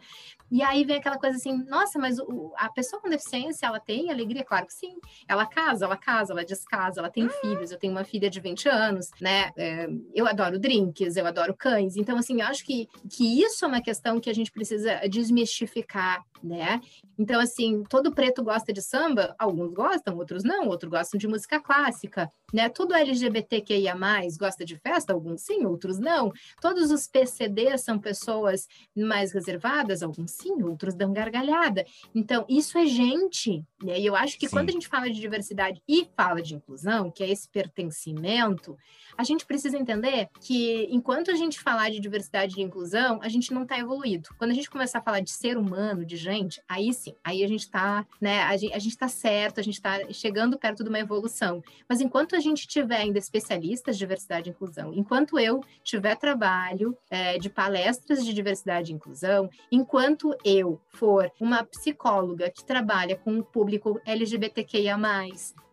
[0.50, 4.10] E aí vem aquela coisa assim, nossa, mas o, a pessoa com deficiência, ela tem
[4.10, 4.44] alegria?
[4.44, 4.96] Claro que sim.
[5.28, 7.30] Ela casa, ela casa, ela descasa, ela tem uhum.
[7.40, 7.70] filhos.
[7.70, 9.52] Eu tenho uma filha de 20 anos, né?
[9.56, 11.96] É, eu adoro drinks, eu adoro cães.
[11.96, 16.24] Então, assim, eu acho que, que isso é uma questão que a gente precisa desmistificar,
[16.42, 16.80] né?
[17.16, 19.36] Então, assim, todo preto gosta de samba?
[19.38, 20.66] Alguns gostam, outros não.
[20.66, 22.68] Outros gostam de música clássica, né?
[22.68, 23.96] Todo LGBTQIA+,
[24.38, 25.12] gosta de festa?
[25.12, 26.32] Alguns sim, outros não.
[26.60, 30.02] Todos os PCDs são pessoas mais reservadas?
[30.02, 31.84] Alguns sim, outros dão gargalhada.
[32.14, 33.64] Então, isso é gente.
[33.82, 34.00] Né?
[34.00, 34.54] E eu acho que sim.
[34.54, 38.76] quando a gente fala de diversidade e fala de inclusão, que é esse pertencimento,
[39.20, 43.52] a gente precisa entender que enquanto a gente falar de diversidade e inclusão, a gente
[43.52, 44.30] não está evoluído.
[44.38, 47.46] Quando a gente começar a falar de ser humano, de gente, aí sim, aí a
[47.46, 50.88] gente está, né, a gente, a gente tá certo, a gente está chegando perto de
[50.88, 51.62] uma evolução.
[51.86, 56.96] Mas enquanto a gente tiver ainda especialistas de diversidade e inclusão, enquanto eu tiver trabalho
[57.10, 63.38] é, de palestras de diversidade e inclusão, enquanto eu for uma psicóloga que trabalha com
[63.38, 64.96] o público LGBTQIA+,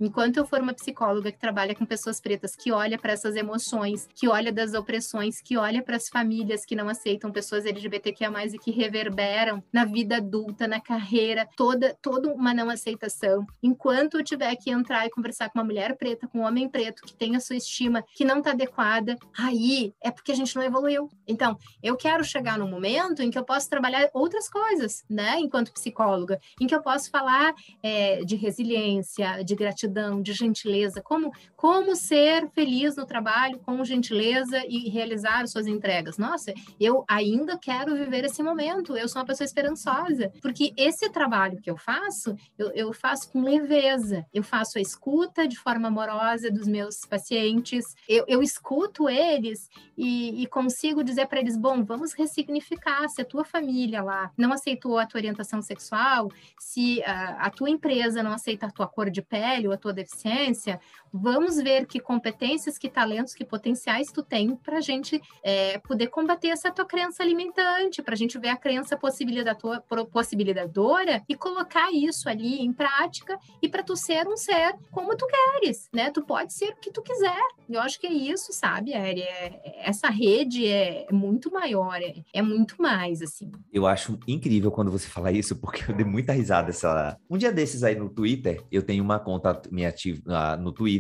[0.02, 4.08] enquanto eu for uma psicóloga que trabalha com pessoas pretas, que olha para essas emoções,
[4.14, 8.60] que olha das opressões, que olha para as famílias que não aceitam pessoas LGBTQIA+, e
[8.60, 13.46] que reverberam na vida adulta, na carreira, toda, toda uma não aceitação.
[13.62, 17.04] Enquanto eu tiver que entrar e conversar com uma mulher preta, com um homem preto,
[17.04, 20.64] que tem a sua estima que não está adequada, aí é porque a gente não
[20.64, 21.10] evoluiu.
[21.28, 25.72] Então, eu quero chegar num momento em que eu posso trabalhar outras coisas, né, enquanto
[25.72, 31.96] psicóloga, em que eu posso falar é, de resiliência, de gratidão, de gentileza, como, como
[31.96, 36.18] ser feliz no trabalho trabalho com gentileza e realizar suas entregas.
[36.18, 41.60] Nossa, eu ainda quero viver esse momento, eu sou uma pessoa esperançosa, porque esse trabalho
[41.62, 46.50] que eu faço, eu, eu faço com leveza, eu faço a escuta de forma amorosa
[46.50, 52.14] dos meus pacientes, eu, eu escuto eles e, e consigo dizer para eles: bom, vamos
[52.14, 53.10] ressignificar.
[53.10, 57.70] Se a tua família lá não aceitou a tua orientação sexual, se a, a tua
[57.70, 60.80] empresa não aceita a tua cor de pele ou a tua deficiência,
[61.14, 66.08] vamos ver que competências, que talentos que potenciais tu tem para a gente é, poder
[66.08, 72.30] combater essa tua crença alimentante, para a gente ver a crença possibilitadora, e colocar isso
[72.30, 76.12] ali em prática e para tu ser um ser como tu queres, né?
[76.12, 77.42] Tu pode ser o que tu quiser.
[77.70, 79.22] Eu acho que é isso, sabe, Ari?
[79.22, 83.52] É, essa rede é, muito maior, é, é, muito mais, assim.
[83.72, 87.18] Eu acho incrível quando você fala isso, porque eu dei muita risada essa...
[87.30, 90.97] Um dia desses aí no Twitter, eu tenho uma conta minha ativa uh, no Twitter,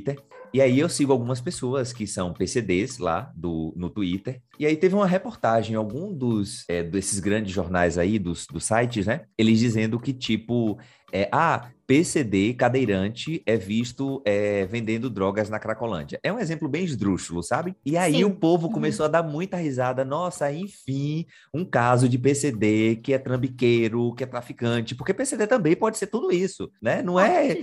[0.53, 4.41] e aí eu sigo algumas pessoas que são PCDs lá do, no Twitter.
[4.59, 9.05] E aí teve uma reportagem, algum dos é, desses grandes jornais aí, dos, dos sites,
[9.05, 9.25] né?
[9.37, 10.79] Eles dizendo que, tipo,
[11.11, 16.19] é, ah, PCD cadeirante é visto é, vendendo drogas na Cracolândia.
[16.21, 17.75] É um exemplo bem esdrúxulo, sabe?
[17.85, 18.23] E aí Sim.
[18.25, 18.73] o povo uhum.
[18.73, 19.09] começou uhum.
[19.09, 20.03] a dar muita risada.
[20.03, 25.75] Nossa, enfim, um caso de PCD que é trambiqueiro, que é traficante, porque PCD também
[25.75, 27.01] pode ser tudo isso, né?
[27.01, 27.55] Não é.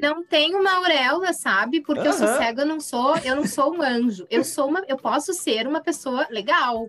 [0.00, 1.80] Não tenho uma auréola, sabe?
[1.80, 4.26] Porque eu sou cega, eu não sou, eu não sou um anjo.
[4.30, 6.88] Eu sou uma, eu posso ser uma pessoa legal,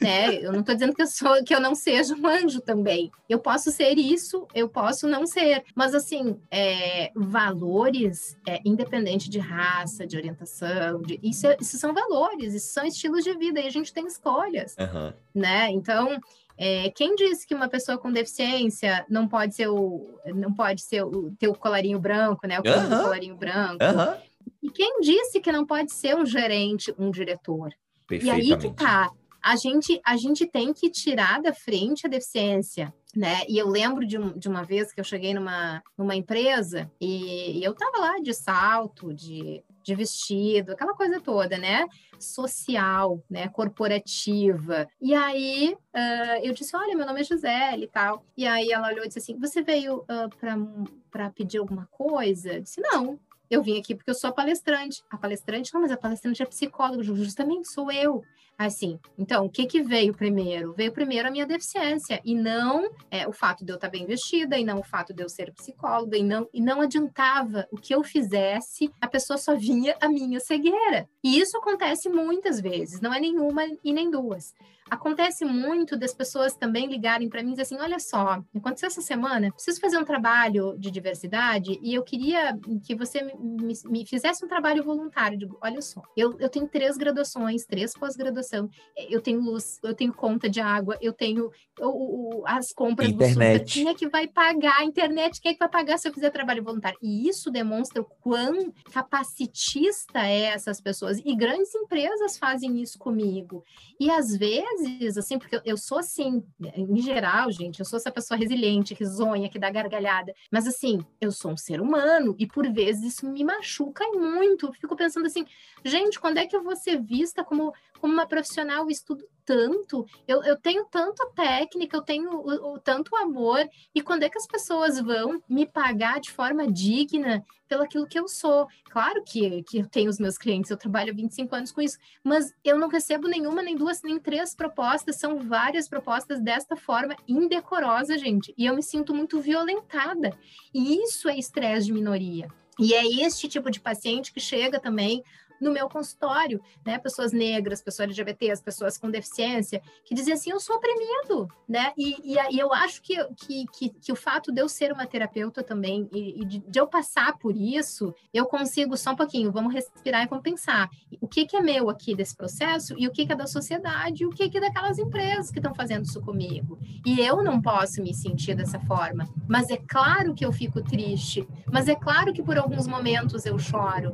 [0.00, 0.36] né?
[0.36, 3.10] Eu não estou dizendo que eu sou, que eu não seja um anjo também.
[3.28, 5.64] Eu posso ser isso, eu posso não ser.
[5.74, 11.94] Mas assim, é, valores, é, independente de raça, de orientação, de, isso, é, isso são
[11.94, 15.12] valores, isso são estilos de vida e a gente tem escolhas, uhum.
[15.34, 15.70] né?
[15.70, 16.20] Então
[16.56, 21.02] é, quem disse que uma pessoa com deficiência não pode ser o não pode ser
[21.02, 22.58] o ter o colarinho branco, né?
[22.60, 23.02] O uhum.
[23.02, 23.84] colarinho branco.
[23.84, 24.20] Uhum.
[24.62, 27.72] E quem disse que não pode ser um gerente, um diretor?
[28.10, 29.10] E aí que tá.
[29.42, 33.42] A gente, a gente tem que tirar da frente a deficiência, né?
[33.46, 37.58] E eu lembro de, um, de uma vez que eu cheguei numa, numa empresa e,
[37.58, 41.86] e eu tava lá de salto, de de vestido, aquela coisa toda, né?
[42.18, 43.48] Social, né?
[43.48, 44.88] Corporativa.
[45.00, 48.24] E aí uh, eu disse: Olha, meu nome é Gisele e tal.
[48.36, 52.54] E aí ela olhou e disse assim: Você veio uh, para pedir alguma coisa?
[52.54, 53.20] Eu disse: Não.
[53.50, 55.04] Eu vim aqui porque eu sou palestrante.
[55.10, 58.22] A palestrante, não, mas a palestrante é psicóloga, justamente sou eu.
[58.56, 60.72] Assim, então, o que que veio primeiro?
[60.74, 64.56] Veio primeiro a minha deficiência e não é, o fato de eu estar bem vestida
[64.56, 67.94] e não o fato de eu ser psicóloga e não e não adiantava o que
[67.94, 71.08] eu fizesse, a pessoa só vinha a minha cegueira.
[71.22, 74.54] E isso acontece muitas vezes, não é nenhuma e nem duas.
[74.90, 79.02] Acontece muito das pessoas também ligarem para mim e dizer assim: olha só, aconteceu essa
[79.02, 84.06] semana, preciso fazer um trabalho de diversidade e eu queria que você me, me, me
[84.06, 85.38] fizesse um trabalho voluntário.
[85.38, 88.70] Digo, olha só, eu, eu tenho três graduações, três pós-graduações noção.
[89.08, 93.28] Eu tenho luz, eu tenho conta de água, eu tenho o, o, as compras internet.
[93.28, 93.64] do super.
[93.64, 95.40] Quem é que vai pagar a internet?
[95.40, 96.98] Quem é que vai pagar se eu fizer trabalho voluntário?
[97.02, 101.18] E isso demonstra o quão capacitista é essas pessoas.
[101.24, 103.64] E grandes empresas fazem isso comigo.
[103.98, 104.73] E às vezes,
[105.16, 106.42] assim, porque eu sou assim,
[106.76, 110.34] em geral, gente, eu sou essa pessoa resiliente, risonha, que dá gargalhada.
[110.50, 114.66] Mas assim, eu sou um ser humano e por vezes isso me machuca muito.
[114.66, 115.46] Eu fico pensando assim,
[115.84, 117.72] gente, quando é que eu vou ser vista como,
[118.04, 118.90] como uma profissional?
[118.90, 124.24] Estudo tanto, eu, eu tenho tanta técnica, eu tenho o, o, tanto amor, e quando
[124.24, 128.68] é que as pessoas vão me pagar de forma digna pelo aquilo que eu sou?
[128.90, 131.96] Claro que, que eu tenho os meus clientes, eu trabalho há 25 anos com isso,
[132.22, 137.16] mas eu não recebo nenhuma, nem duas, nem três propostas, são várias propostas desta forma
[137.26, 140.36] indecorosa, gente, e eu me sinto muito violentada.
[140.74, 142.48] E isso é estresse de minoria.
[142.78, 145.22] E é este tipo de paciente que chega também
[145.64, 146.98] no meu consultório, né?
[146.98, 151.92] Pessoas negras, pessoas LGBTs, pessoas com deficiência, que diziam assim, eu sou oprimido, né?
[151.96, 155.06] E, e, e eu acho que, que, que, que, o fato de eu ser uma
[155.06, 159.50] terapeuta também, e, e de, de, eu passar por isso, eu consigo só um pouquinho,
[159.50, 163.10] vamos respirar e vamos pensar, o que, que é meu aqui desse processo, e o
[163.10, 166.04] que, que é da sociedade, e o que, que é daquelas empresas que estão fazendo
[166.04, 166.78] isso comigo.
[167.06, 171.48] E eu não posso me sentir dessa forma, mas é claro que eu fico triste,
[171.72, 174.12] mas é claro que por alguns momentos eu choro,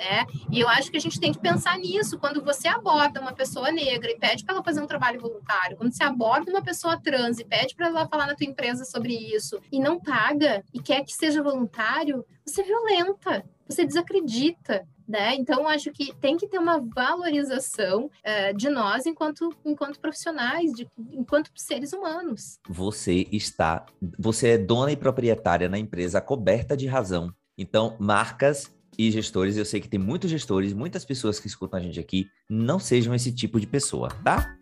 [0.00, 0.24] né?
[0.50, 3.70] E eu acho que a gente tem que pensar nisso quando você aborda uma pessoa
[3.70, 7.38] negra e pede para ela fazer um trabalho voluntário, quando você aborda uma pessoa trans
[7.38, 11.04] e pede para ela falar na tua empresa sobre isso e não paga e quer
[11.04, 14.88] que seja voluntário, você violenta, você desacredita.
[15.06, 15.34] Né?
[15.34, 20.86] Então, acho que tem que ter uma valorização uh, de nós enquanto, enquanto profissionais, de,
[21.10, 22.60] enquanto seres humanos.
[22.68, 23.84] Você está,
[24.16, 27.34] você é dona e proprietária na empresa coberta de razão.
[27.58, 31.82] Então, marcas e gestores, eu sei que tem muitos gestores, muitas pessoas que escutam a
[31.82, 34.54] gente aqui, não sejam esse tipo de pessoa, tá?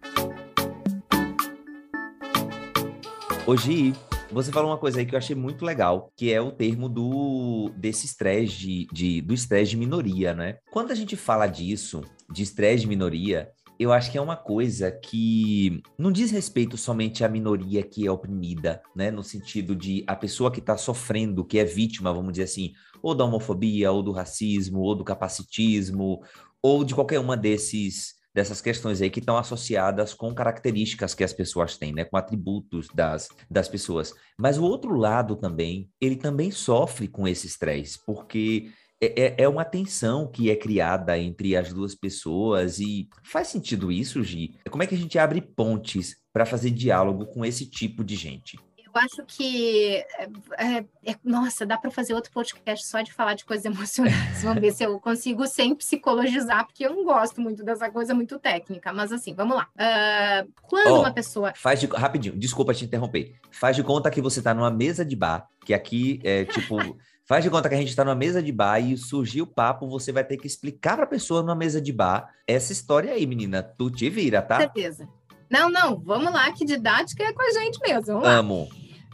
[3.45, 3.93] Hoje,
[4.31, 7.73] você falou uma coisa aí que eu achei muito legal, que é o termo do
[7.77, 10.59] desse estresse de, de, do estresse de minoria, né?
[10.71, 14.91] Quando a gente fala disso, de estresse de minoria, eu acho que é uma coisa
[14.91, 19.11] que não diz respeito somente à minoria que é oprimida, né?
[19.11, 23.15] No sentido de a pessoa que está sofrendo, que é vítima, vamos dizer assim, ou
[23.15, 26.21] da homofobia, ou do racismo, ou do capacitismo,
[26.61, 31.33] ou de qualquer uma desses dessas questões aí que estão associadas com características que as
[31.33, 34.15] pessoas têm, né, com atributos das, das pessoas.
[34.39, 39.49] Mas o outro lado também, ele também sofre com esse estresse, porque é, é, é
[39.49, 44.57] uma tensão que é criada entre as duas pessoas e faz sentido isso, Gi?
[44.71, 48.59] Como é que a gente abre pontes para fazer diálogo com esse tipo de gente?
[48.85, 53.35] Eu acho que, é, é, é nossa, dá para fazer outro podcast só de falar
[53.35, 54.43] de coisas emocionais.
[54.43, 58.39] Vamos ver se eu consigo sem psicologizar, porque eu não gosto muito dessa coisa muito
[58.39, 58.93] técnica.
[58.93, 59.69] Mas assim, vamos lá.
[59.77, 61.53] Uh, quando oh, uma pessoa.
[61.55, 63.35] Faz de, rapidinho, desculpa te interromper.
[63.51, 66.77] Faz de conta que você está numa mesa de bar, que aqui é tipo.
[67.29, 69.87] Faz de conta que a gente está numa mesa de bar e surgiu o papo,
[69.87, 73.27] você vai ter que explicar para a pessoa numa mesa de bar essa história aí,
[73.27, 73.63] menina.
[73.63, 74.57] Tu te vira, tá?
[74.57, 75.07] Certeza.
[75.51, 78.25] Não, não, vamos lá, que didática é com a gente mesmo.
[78.25, 78.67] Amo.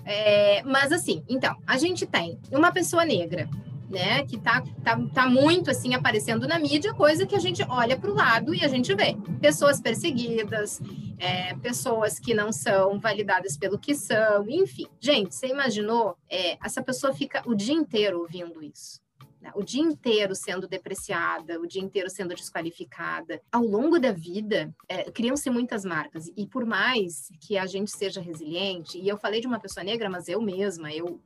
[0.04, 3.48] É, mas assim, então, a gente tem uma pessoa negra,
[3.94, 7.96] né, que tá, tá, tá muito assim aparecendo na mídia, coisa que a gente olha
[7.96, 9.16] para o lado e a gente vê.
[9.40, 10.82] Pessoas perseguidas,
[11.18, 14.86] é, pessoas que não são validadas pelo que são, enfim.
[15.00, 16.16] Gente, você imaginou?
[16.28, 19.03] É, essa pessoa fica o dia inteiro ouvindo isso
[19.44, 19.52] né?
[19.54, 23.42] o dia inteiro sendo depreciada, o dia inteiro sendo desqualificada.
[23.52, 26.32] Ao longo da vida, é, criam-se muitas marcas.
[26.34, 30.08] E por mais que a gente seja resiliente, e eu falei de uma pessoa negra,
[30.08, 31.20] mas eu mesma, eu,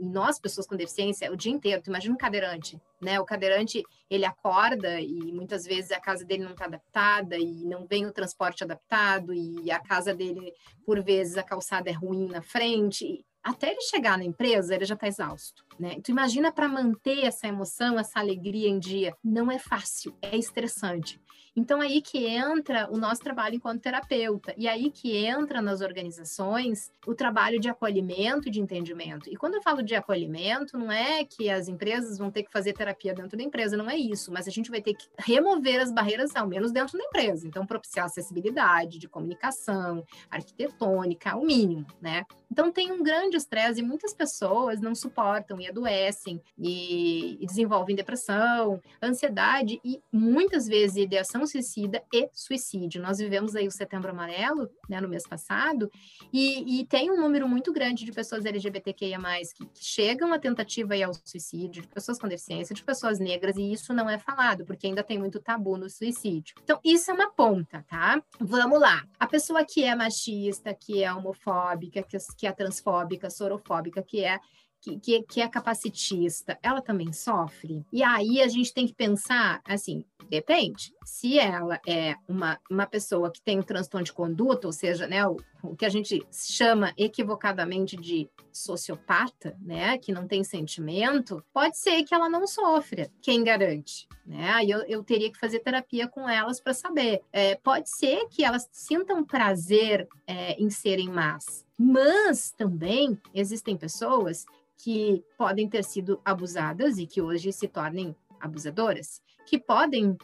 [0.00, 3.18] nós, pessoas com deficiência, o dia inteiro, tu imagina um cadeirante, né?
[3.18, 7.86] O cadeirante, ele acorda e muitas vezes a casa dele não está adaptada e não
[7.86, 10.52] vem o transporte adaptado e a casa dele,
[10.86, 14.94] por vezes, a calçada é ruim na frente até ele chegar na empresa, ele já
[14.94, 16.00] está exausto, né?
[16.02, 21.20] Tu imagina para manter essa emoção, essa alegria em dia, não é fácil, é estressante.
[21.58, 26.92] Então, aí que entra o nosso trabalho enquanto terapeuta, e aí que entra nas organizações
[27.04, 29.28] o trabalho de acolhimento de entendimento.
[29.28, 32.74] E quando eu falo de acolhimento, não é que as empresas vão ter que fazer
[32.74, 35.90] terapia dentro da empresa, não é isso, mas a gente vai ter que remover as
[35.90, 37.44] barreiras, ao menos dentro da empresa.
[37.44, 42.24] Então, propiciar acessibilidade de comunicação, arquitetônica, o mínimo, né?
[42.48, 47.96] Então, tem um grande estresse e muitas pessoas não suportam e adoecem e, e desenvolvem
[47.96, 53.02] depressão, ansiedade e muitas vezes ideação suicida e suicídio.
[53.02, 55.90] Nós vivemos aí o Setembro Amarelo, né, no mês passado,
[56.32, 59.18] e, e tem um número muito grande de pessoas LGBTQIA+,
[59.54, 63.56] que, que chegam à tentativa aí ao suicídio, de pessoas com deficiência, de pessoas negras,
[63.56, 66.54] e isso não é falado, porque ainda tem muito tabu no suicídio.
[66.62, 68.22] Então, isso é uma ponta, tá?
[68.38, 69.04] Vamos lá.
[69.18, 74.38] A pessoa que é machista, que é homofóbica, que, que é transfóbica, sorofóbica, que é
[74.80, 77.84] que, que, é capacitista, ela também sofre?
[77.92, 80.94] E aí a gente tem que pensar, assim, depende.
[81.04, 85.26] Se ela é uma, uma pessoa que tem um transtorno de conduta, ou seja, né,
[85.26, 91.78] o, o que a gente chama equivocadamente de sociopata, né, que não tem sentimento, pode
[91.78, 93.10] ser que ela não sofra.
[93.20, 94.08] Quem garante?
[94.26, 94.50] Né?
[94.50, 97.22] Aí eu, eu teria que fazer terapia com elas para saber.
[97.32, 104.44] É, pode ser que elas sintam prazer é, em serem más, mas também existem pessoas
[104.78, 110.16] que podem ter sido abusadas e que hoje se tornem abusadoras, que podem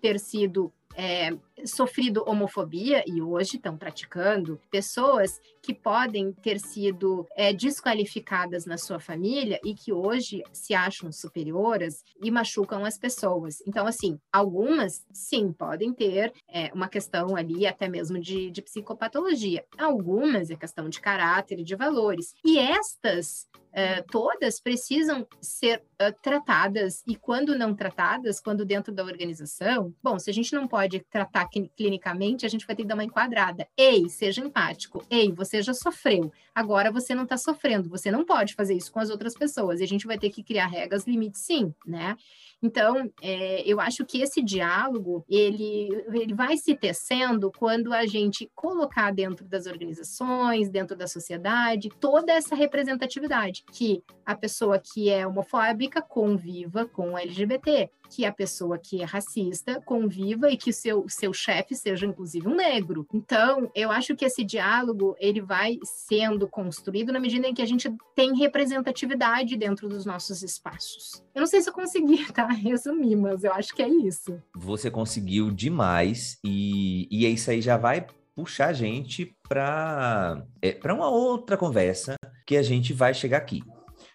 [0.00, 1.30] ter sido é,
[1.66, 8.98] sofrido homofobia e hoje estão praticando, pessoas que podem ter sido é, desqualificadas na sua
[8.98, 13.62] família e que hoje se acham superioras e machucam as pessoas.
[13.66, 19.64] Então, assim, algumas, sim, podem ter é, uma questão ali até mesmo de, de psicopatologia.
[19.78, 22.34] Algumas é questão de caráter e de valores.
[22.44, 29.02] E estas Uh, todas precisam ser uh, tratadas e quando não tratadas, quando dentro da
[29.02, 32.94] organização, bom, se a gente não pode tratar clinicamente, a gente vai ter que dar
[32.94, 33.68] uma enquadrada.
[33.76, 35.04] Ei, seja empático.
[35.10, 36.32] Ei, você já sofreu.
[36.54, 37.88] Agora você não está sofrendo.
[37.88, 39.80] Você não pode fazer isso com as outras pessoas.
[39.80, 42.16] E a gente vai ter que criar regras, limites, sim, né?
[42.62, 48.48] Então, é, eu acho que esse diálogo, ele, ele vai se tecendo quando a gente
[48.54, 55.26] colocar dentro das organizações, dentro da sociedade, toda essa representatividade, que a pessoa que é
[55.26, 61.06] homofóbica conviva com o LGBT, que a pessoa que é racista conviva e que seu,
[61.08, 63.06] seu chefe seja inclusive um negro.
[63.14, 67.66] Então, eu acho que esse diálogo, ele vai sendo construído na medida em que a
[67.66, 71.24] gente tem representatividade dentro dos nossos espaços.
[71.34, 72.46] Eu não sei se eu consegui, tá?
[72.48, 74.38] Resumir, mas eu acho que é isso.
[74.54, 81.08] Você conseguiu demais e, e isso aí já vai puxar a gente para é, uma
[81.08, 83.62] outra conversa que a gente vai chegar aqui.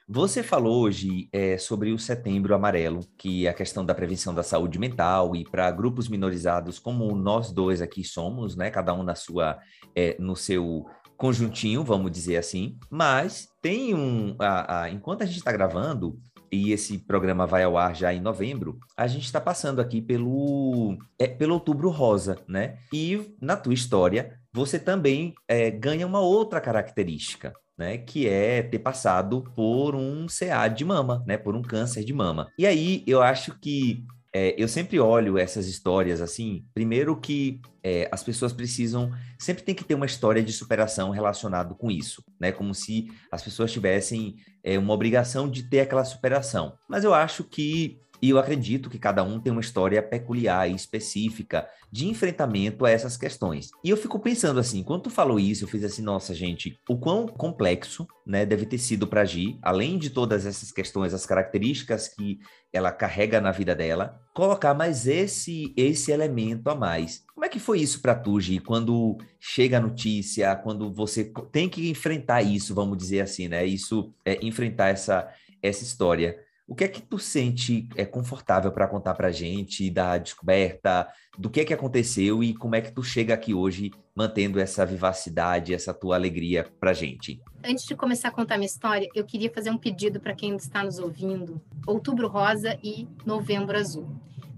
[0.09, 4.41] Você falou hoje é, sobre o Setembro Amarelo, que é a questão da prevenção da
[4.41, 8.71] saúde mental e para grupos minorizados, como nós dois aqui somos, né?
[8.71, 9.59] Cada um na sua,
[9.93, 10.85] é, no seu
[11.17, 12.77] conjuntinho, vamos dizer assim.
[12.89, 16.17] Mas tem um, a, a, enquanto a gente está gravando,
[16.49, 20.97] e esse programa vai ao ar já em novembro, a gente está passando aqui pelo,
[21.19, 22.77] é, pelo Outubro Rosa, né?
[22.93, 28.79] E na tua história, você também é, ganha uma outra característica, né, que é ter
[28.79, 32.47] passado por um CA de mama, né, por um câncer de mama.
[32.57, 34.03] E aí eu acho que
[34.33, 39.73] é, eu sempre olho essas histórias assim, primeiro que é, as pessoas precisam, sempre tem
[39.73, 42.51] que ter uma história de superação relacionado com isso, né?
[42.51, 46.73] Como se as pessoas tivessem é, uma obrigação de ter aquela superação.
[46.87, 50.75] Mas eu acho que e eu acredito que cada um tem uma história peculiar e
[50.75, 53.69] específica de enfrentamento a essas questões.
[53.83, 56.97] E eu fico pensando assim, quando tu falou isso, eu fiz assim, nossa, gente, o
[56.97, 62.07] quão complexo, né, deve ter sido para Gi, além de todas essas questões, as características
[62.07, 62.39] que
[62.73, 67.23] ela carrega na vida dela, colocar mais esse esse elemento a mais.
[67.33, 71.69] Como é que foi isso para tu, Gi, quando chega a notícia, quando você tem
[71.69, 73.65] que enfrentar isso, vamos dizer assim, né?
[73.65, 76.37] Isso é enfrentar essa essa história.
[76.67, 81.07] O que é que tu sente é confortável para contar para gente da descoberta,
[81.37, 84.85] do que é que aconteceu e como é que tu chega aqui hoje mantendo essa
[84.85, 87.41] vivacidade, essa tua alegria para a gente?
[87.63, 90.83] Antes de começar a contar minha história, eu queria fazer um pedido para quem está
[90.83, 94.09] nos ouvindo: Outubro Rosa e Novembro Azul.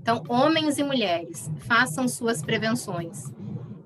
[0.01, 3.31] Então, homens e mulheres, façam suas prevenções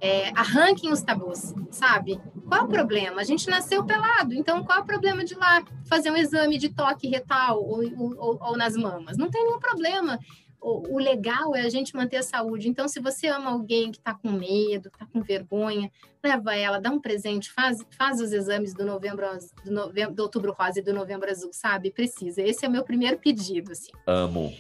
[0.03, 2.19] é, arranquem os tabus, sabe?
[2.53, 3.19] Qual o problema?
[3.19, 7.07] A gente nasceu pelado, então qual o problema de lá fazer um exame de toque
[7.07, 9.17] retal ou, ou, ou nas mamas?
[9.17, 10.19] Não tem nenhum problema.
[10.61, 12.69] O, o, legal é a gente manter a saúde.
[12.69, 15.91] Então, se você ama alguém que está com medo, está com vergonha,
[16.23, 19.25] leva ela, dá um presente, faz, faz os exames do novembro,
[19.65, 21.89] do novembro, do outubro rosa e do novembro azul, sabe?
[21.89, 22.43] Precisa.
[22.43, 23.91] Esse é o meu primeiro pedido, assim.
[24.05, 24.53] Amo.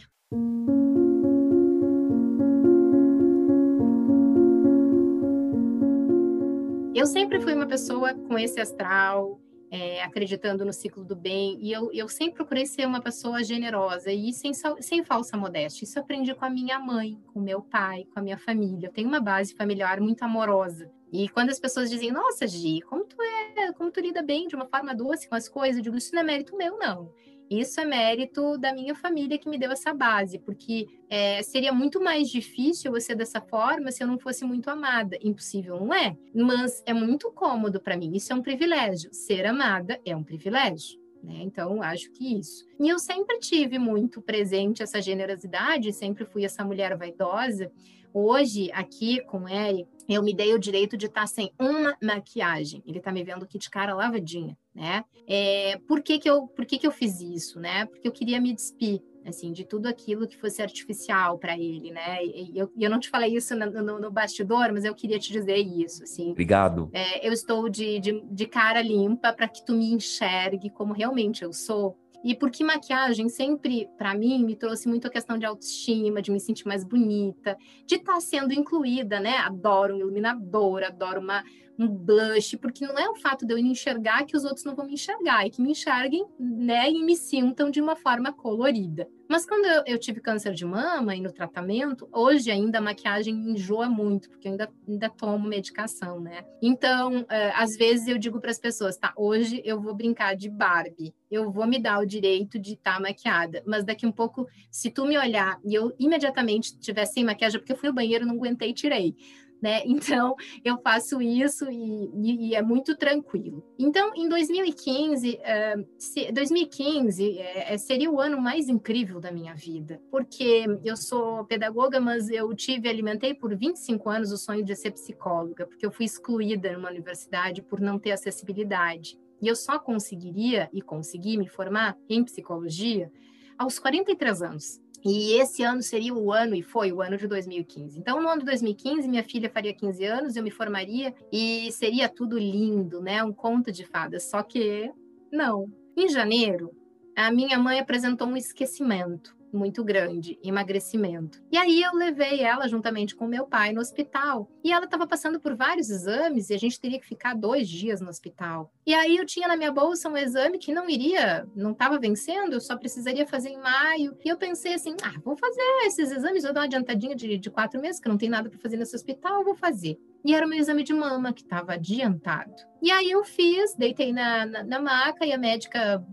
[6.95, 9.41] Eu sempre fui uma pessoa com esse astral,
[9.71, 14.11] é, acreditando no ciclo do bem, e eu, eu sempre procurei ser uma pessoa generosa
[14.11, 15.85] e sem, sem falsa modéstia.
[15.85, 18.87] Isso aprendi com a minha mãe, com meu pai, com a minha família.
[18.87, 20.91] Eu tenho uma base familiar muito amorosa.
[21.11, 23.15] E quando as pessoas dizem, nossa, Gi, como tu
[23.57, 26.13] é, como tu lida bem de uma forma doce com as coisas, eu digo, isso
[26.13, 27.11] não é mérito meu, não.
[27.49, 32.01] Isso é mérito da minha família que me deu essa base, porque é, seria muito
[32.01, 35.17] mais difícil ser dessa forma se eu não fosse muito amada.
[35.21, 36.17] Impossível, não é?
[36.33, 38.15] Mas é muito cômodo para mim.
[38.15, 39.13] Isso é um privilégio.
[39.13, 40.99] Ser amada é um privilégio.
[41.23, 41.39] Né?
[41.41, 42.65] Então, acho que isso.
[42.79, 47.71] E eu sempre tive muito presente essa generosidade, sempre fui essa mulher vaidosa.
[48.13, 52.83] Hoje, aqui com ele, eu me dei o direito de estar sem uma maquiagem.
[52.85, 55.03] Ele está me vendo aqui de cara lavadinha, né?
[55.27, 57.85] É, por que, que, eu, por que, que eu fiz isso, né?
[57.85, 62.23] Porque eu queria me despir, assim, de tudo aquilo que fosse artificial para ele, né?
[62.25, 65.31] E eu, eu não te falei isso no, no, no, bastidor, mas eu queria te
[65.31, 66.31] dizer isso, assim.
[66.31, 66.89] Obrigado.
[66.93, 71.43] É, eu estou de, de, de cara limpa para que tu me enxergue como realmente
[71.43, 76.21] eu sou, e porque maquiagem sempre, para mim, me trouxe muito a questão de autoestima,
[76.21, 79.37] de me sentir mais bonita, de estar tá sendo incluída, né?
[79.37, 81.43] Adoro um iluminador, adoro uma,
[81.77, 84.85] um blush, porque não é o fato de eu enxergar que os outros não vão
[84.85, 89.07] me enxergar, é que me enxerguem, né, e me sintam de uma forma colorida.
[89.27, 93.33] Mas quando eu, eu tive câncer de mama e no tratamento, hoje ainda a maquiagem
[93.51, 96.43] enjoa muito, porque eu ainda, ainda tomo medicação, né?
[96.61, 100.49] Então, é, às vezes eu digo para as pessoas, tá, hoje eu vou brincar de
[100.49, 104.47] Barbie, eu vou me dar o direito de estar tá maquiada, mas daqui um pouco,
[104.69, 108.25] se tu me olhar e eu imediatamente estiver sem maquiagem, porque eu fui ao banheiro,
[108.25, 109.15] não aguentei e tirei
[109.63, 109.81] né?
[110.03, 110.35] Então,
[110.65, 113.63] eu faço isso e, e, e é muito tranquilo.
[113.79, 120.01] Então, em 2015, uh, se, 2015 é, seria o ano mais incrível da minha vida,
[120.11, 124.91] porque eu sou pedagoga, mas eu tive, alimentei por 25 anos o sonho de ser
[124.91, 129.17] psicóloga, porque eu fui excluída numa universidade por não ter acessibilidade.
[129.41, 133.09] E eu só conseguiria e consegui me formar em psicologia
[133.57, 134.82] aos 43 anos.
[135.05, 137.99] E esse ano seria o ano, e foi o ano de 2015.
[137.99, 142.07] Então, no ano de 2015, minha filha faria 15 anos, eu me formaria e seria
[142.07, 143.21] tudo lindo, né?
[143.23, 144.23] Um conto de fadas.
[144.23, 144.91] Só que
[145.31, 145.69] não.
[145.97, 146.71] Em janeiro,
[147.15, 151.41] a minha mãe apresentou um esquecimento muito grande, emagrecimento.
[151.51, 154.49] E aí eu levei ela juntamente com meu pai no hospital.
[154.63, 158.01] E ela estava passando por vários exames e a gente teria que ficar dois dias
[158.01, 158.71] no hospital.
[158.85, 162.53] E aí eu tinha na minha bolsa um exame que não iria, não estava vencendo,
[162.53, 164.17] eu só precisaria fazer em maio.
[164.23, 167.49] E eu pensei assim, ah, vou fazer esses exames, vou dar uma adiantadinha de, de
[167.49, 169.97] quatro meses, que não tem nada para fazer nesse hospital, vou fazer.
[170.25, 172.53] E era o meu exame de mama que estava adiantado.
[172.81, 176.03] E aí eu fiz, deitei na, na, na maca e a médica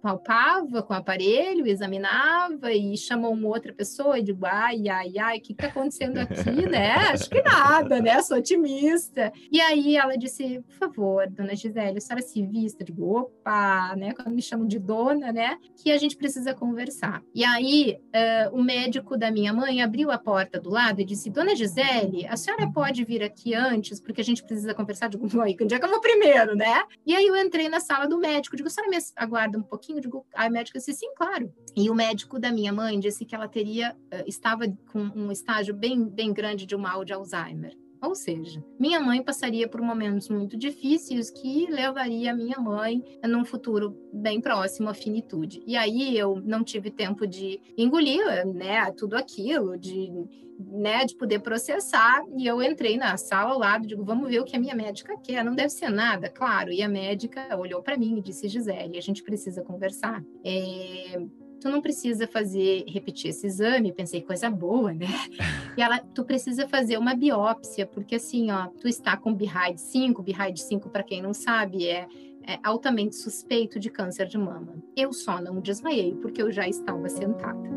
[0.00, 5.38] palpava com o aparelho, examinava e chamou uma outra pessoa e digo, ai, ai, ai,
[5.38, 6.92] o que está acontecendo aqui, né?
[6.92, 8.20] Acho que nada, né?
[8.22, 9.32] Sou otimista.
[9.50, 12.82] E aí ela disse, por favor, dona Gisele, a senhora se vista?
[12.82, 14.12] Eu digo, opa, né?
[14.14, 15.58] Quando me chamam de dona, né?
[15.76, 17.22] Que a gente precisa conversar.
[17.34, 21.30] E aí uh, o médico da minha mãe abriu a porta do lado e disse,
[21.30, 25.06] dona Gisele, a senhora pode vir aqui antes, porque a gente precisa conversar.
[25.06, 26.84] Eu digo, mãe, onde é que eu vou primeiro, né?
[27.06, 29.89] E aí eu entrei na sala do médico, digo, a senhora me aguarda um pouquinho?
[29.90, 30.00] Pouquinho?
[30.00, 31.52] Digo, a médica disse, sim, claro.
[31.76, 35.74] E o médico da minha mãe disse que ela teria, eh, estava com um estágio
[35.74, 37.76] bem, bem grande de um mal de Alzheimer.
[38.02, 43.44] Ou seja, minha mãe passaria por momentos muito difíceis que levaria a minha mãe num
[43.44, 45.62] futuro bem próximo à finitude.
[45.66, 50.10] E aí eu não tive tempo de engolir, né, tudo aquilo, de,
[50.58, 52.22] né, de poder processar.
[52.38, 55.16] E eu entrei na sala ao lado, digo, vamos ver o que a minha médica
[55.18, 55.44] quer.
[55.44, 56.72] Não deve ser nada, claro.
[56.72, 60.24] E a médica olhou para mim e disse, Gisele, a gente precisa conversar.
[60.42, 61.20] É,
[61.60, 65.06] tu não precisa fazer, repetir esse exame, pensei, coisa boa, né?
[65.76, 70.20] E ela, tu precisa fazer uma biópsia, porque assim, ó, tu está com BIRAID 5,
[70.20, 72.08] BIRAID 5, para quem não sabe, é,
[72.46, 74.74] é altamente suspeito de câncer de mama.
[74.96, 77.70] Eu só não desmaiei, porque eu já estava sentada.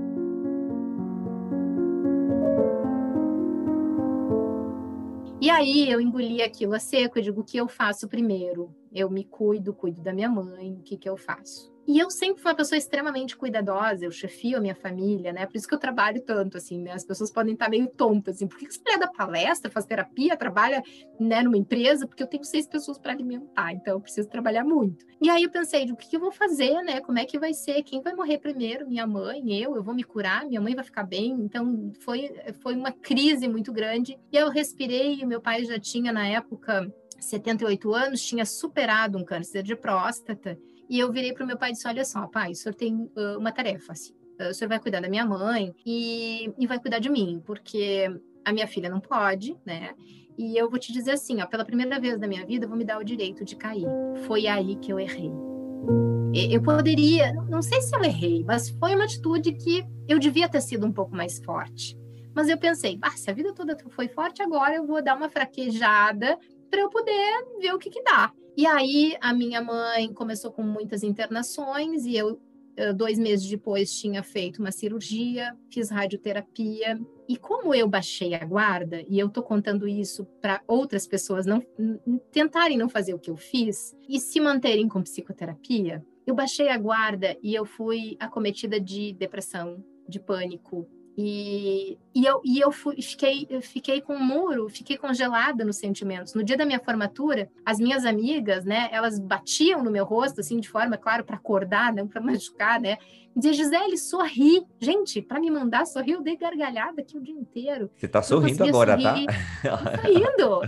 [5.39, 8.73] E aí eu engoli aquilo a seco e digo, o que eu faço primeiro?
[8.93, 11.72] Eu me cuido, cuido da minha mãe, o que, que eu faço?
[11.85, 15.45] E eu sempre fui uma pessoa extremamente cuidadosa, eu chefio a minha família, né?
[15.45, 16.93] Por isso que eu trabalho tanto, assim, né?
[16.93, 20.37] As pessoas podem estar meio tontas, assim, por que você mulher da palestra, faz terapia,
[20.37, 20.81] trabalha,
[21.19, 22.07] né, numa empresa?
[22.07, 25.05] Porque eu tenho seis pessoas para alimentar, então eu preciso trabalhar muito.
[25.21, 27.01] E aí eu pensei, o que eu vou fazer, né?
[27.01, 27.83] Como é que vai ser?
[27.83, 28.87] Quem vai morrer primeiro?
[28.87, 29.75] Minha mãe, eu?
[29.75, 30.45] Eu vou me curar?
[30.45, 31.31] Minha mãe vai ficar bem?
[31.31, 32.31] Então foi,
[32.61, 34.17] foi uma crise muito grande.
[34.31, 39.63] E eu respirei, meu pai já tinha, na época, 78 anos, tinha superado um câncer
[39.63, 40.57] de próstata,
[40.93, 43.39] e eu virei para meu pai e disse: Olha só, pai, o senhor tem uh,
[43.39, 43.93] uma tarefa.
[43.93, 44.13] Assim.
[44.47, 48.05] O senhor vai cuidar da minha mãe e, e vai cuidar de mim, porque
[48.45, 49.95] a minha filha não pode, né?
[50.37, 52.77] E eu vou te dizer assim, ó, pela primeira vez na minha vida, eu vou
[52.77, 53.87] me dar o direito de cair.
[54.27, 55.31] Foi aí que eu errei.
[56.51, 60.61] Eu poderia, não sei se eu errei, mas foi uma atitude que eu devia ter
[60.61, 61.97] sido um pouco mais forte.
[62.35, 65.29] Mas eu pensei, ah, se a vida toda foi forte, agora eu vou dar uma
[65.29, 66.37] fraquejada
[66.69, 68.31] para eu poder ver o que, que dá.
[68.55, 72.39] E aí a minha mãe começou com muitas internações e eu
[72.95, 76.99] dois meses depois, tinha feito uma cirurgia, fiz radioterapia.
[77.27, 81.63] E como eu baixei a guarda, e eu estou contando isso para outras pessoas não
[82.31, 86.77] tentarem não fazer o que eu fiz e se manterem com psicoterapia, eu baixei a
[86.77, 92.99] guarda e eu fui acometida de depressão, de pânico, e, e, eu, e eu fui,
[93.01, 96.33] fiquei, eu fiquei com um muro, fiquei congelada nos sentimentos.
[96.33, 100.59] No dia da minha formatura, as minhas amigas, né, elas batiam no meu rosto, assim,
[100.59, 102.97] de forma, claro, para acordar, não para machucar, né?
[103.35, 104.65] Dizia, Gisele, sorri.
[104.79, 107.89] Gente, para me mandar sorrir, eu dei gargalhada aqui o dia inteiro.
[107.95, 109.15] Você tá sorrindo agora, tá?
[109.15, 109.27] sorrir.
[109.61, 110.01] tá?
[110.01, 110.61] Tô indo.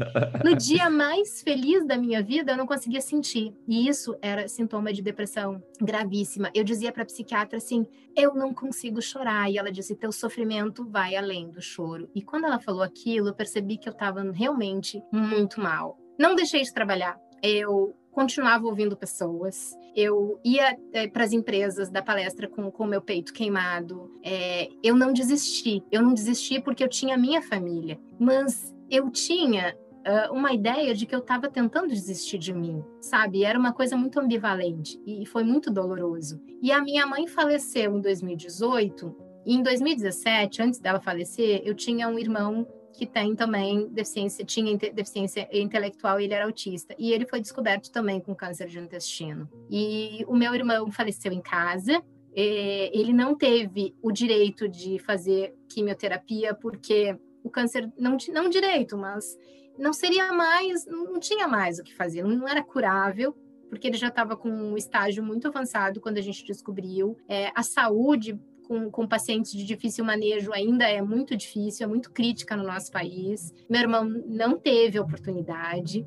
[0.44, 3.54] No dia mais feliz da minha vida, eu não conseguia sentir.
[3.68, 6.50] E isso era sintoma de depressão gravíssima.
[6.54, 7.86] Eu dizia para a psiquiatra assim:
[8.16, 9.50] eu não consigo chorar.
[9.50, 12.10] E ela disse: teu sofrimento vai além do choro.
[12.16, 15.98] E quando ela falou aquilo, eu percebi que eu estava realmente muito mal.
[16.18, 17.20] Não deixei de trabalhar.
[17.44, 23.02] Eu continuava ouvindo pessoas, eu ia é, para as empresas da palestra com o meu
[23.02, 24.10] peito queimado.
[24.24, 29.76] É, eu não desisti, eu não desisti porque eu tinha minha família, mas eu tinha
[30.08, 33.44] uh, uma ideia de que eu estava tentando desistir de mim, sabe?
[33.44, 36.42] Era uma coisa muito ambivalente e foi muito doloroso.
[36.62, 39.14] E a minha mãe faleceu em 2018.
[39.46, 42.66] E em 2017, antes dela falecer, eu tinha um irmão
[42.98, 46.96] que tem também deficiência, tinha deficiência intelectual e ele era autista.
[46.98, 49.50] E ele foi descoberto também com câncer de intestino.
[49.70, 52.02] E o meu irmão faleceu em casa.
[52.34, 59.38] ele não teve o direito de fazer quimioterapia porque o câncer não não direito, mas
[59.78, 63.36] não seria mais, não tinha mais o que fazer, não era curável
[63.70, 67.18] porque ele já estava com um estágio muito avançado quando a gente descobriu.
[67.28, 72.12] É, a saúde com, com pacientes de difícil manejo ainda é muito difícil, é muito
[72.12, 73.54] crítica no nosso país.
[73.70, 76.06] Meu irmão não teve oportunidade.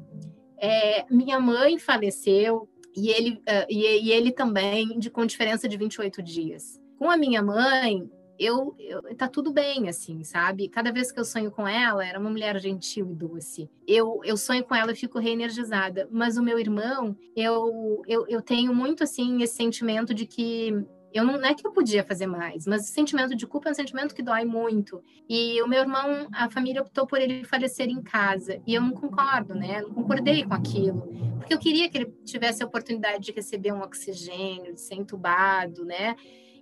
[0.60, 5.76] É, minha mãe faleceu e ele, uh, e, e, ele também, de, com diferença de
[5.76, 6.80] 28 dias.
[6.98, 10.68] Com a minha mãe, eu, eu, tá tudo bem, assim, sabe?
[10.68, 13.70] Cada vez que eu sonho com ela, era uma mulher gentil e doce.
[13.86, 16.08] Eu, eu sonho com ela e fico reenergizada.
[16.10, 20.72] Mas o meu irmão, eu, eu, eu tenho muito, assim, esse sentimento de que
[21.12, 23.72] eu não, não, é que eu podia fazer mais, mas o sentimento de culpa é
[23.72, 25.02] um sentimento que dói muito.
[25.28, 28.60] E o meu irmão, a família optou por ele falecer em casa.
[28.66, 29.80] E eu não concordo, né?
[29.80, 31.00] não concordei com aquilo.
[31.38, 35.84] Porque eu queria que ele tivesse a oportunidade de receber um oxigênio, de ser entubado,
[35.84, 36.14] né?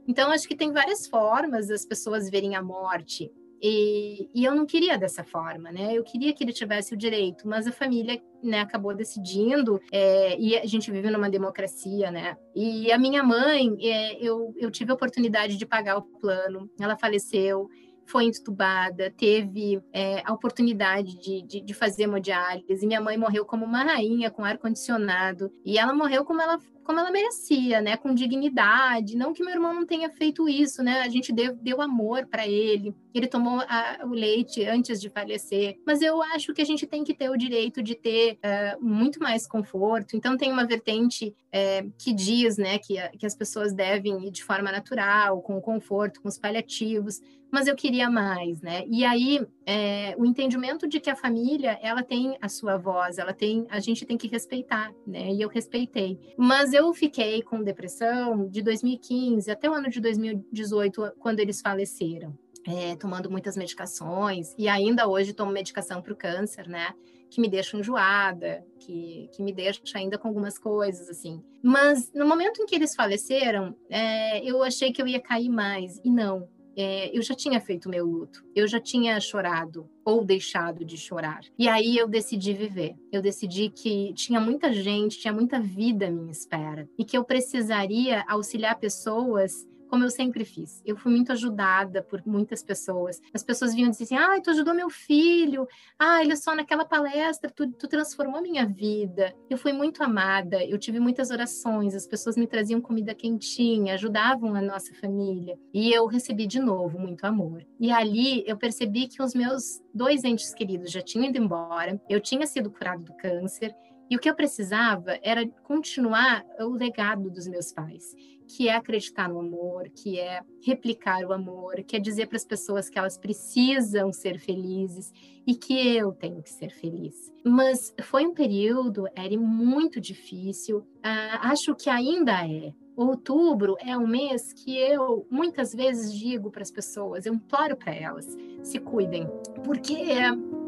[0.07, 3.33] Então, acho que tem várias formas das pessoas verem a morte.
[3.63, 5.95] E, e, eu não queria dessa forma, né?
[5.95, 10.57] Eu queria que ele tivesse o direito, mas a família né, acabou decidindo, é, e
[10.57, 12.37] a gente vive numa democracia, né?
[12.55, 16.97] E a minha mãe, é, eu, eu tive a oportunidade de pagar o plano, ela
[16.97, 17.69] faleceu,
[18.07, 22.87] foi entubada, teve é, a oportunidade de, de, de, fazer hemodiálise.
[22.87, 25.53] Minha mãe morreu como uma rainha, com ar-condicionado.
[25.65, 27.97] E ela morreu como ela, como ela merecia, né?
[27.97, 29.17] Com dignidade.
[29.17, 31.01] Não que meu irmão não tenha feito isso, né?
[31.01, 32.95] A gente deu, deu amor para ele.
[33.19, 35.79] Ele tomou a, o leite antes de falecer.
[35.87, 39.21] Mas eu acho que a gente tem que ter o direito de ter uh, muito
[39.21, 40.17] mais conforto.
[40.17, 44.31] Então, tem uma vertente é, que diz, né, que, a, que as pessoas devem ir
[44.31, 48.85] de forma natural, com conforto, com os paliativos mas eu queria mais, né?
[48.87, 53.33] E aí é, o entendimento de que a família ela tem a sua voz, ela
[53.33, 55.33] tem, a gente tem que respeitar, né?
[55.33, 56.19] E eu respeitei.
[56.37, 62.37] Mas eu fiquei com depressão de 2015 até o ano de 2018, quando eles faleceram.
[62.67, 66.95] É, tomando muitas medicações, e ainda hoje tomo medicação para o câncer, né?
[67.31, 71.43] Que me deixa enjoada, que, que me deixa ainda com algumas coisas, assim.
[71.63, 76.01] Mas no momento em que eles faleceram, é, eu achei que eu ia cair mais,
[76.05, 80.85] e não é, eu já tinha feito meu luto, eu já tinha chorado ou deixado
[80.85, 81.41] de chorar.
[81.59, 82.95] E aí eu decidi viver.
[83.11, 87.25] Eu decidi que tinha muita gente, tinha muita vida à minha espera e que eu
[87.25, 90.83] precisaria auxiliar pessoas como eu sempre fiz.
[90.85, 93.21] Eu fui muito ajudada por muitas pessoas.
[93.33, 95.67] As pessoas vinham dizer assim: ah, tu ajudou meu filho.
[95.99, 99.35] Ah, ele só naquela palestra, tu, tu transformou minha vida.
[99.49, 104.55] Eu fui muito amada, eu tive muitas orações, as pessoas me traziam comida quentinha, ajudavam
[104.55, 105.59] a nossa família.
[105.73, 107.67] E eu recebi de novo muito amor.
[107.79, 112.21] E ali eu percebi que os meus dois entes queridos já tinham ido embora, eu
[112.21, 113.75] tinha sido curado do câncer.
[114.09, 118.15] E o que eu precisava era continuar o legado dos meus pais
[118.47, 122.45] que é acreditar no amor, que é replicar o amor, que é dizer para as
[122.45, 125.13] pessoas que elas precisam ser felizes
[125.47, 127.33] e que eu tenho que ser feliz.
[127.45, 132.73] Mas foi um período, era muito difícil, uh, acho que ainda é.
[132.97, 137.95] Outubro é um mês que eu muitas vezes digo para as pessoas, eu imploro para
[137.95, 138.27] elas,
[138.63, 139.29] se cuidem,
[139.63, 139.95] porque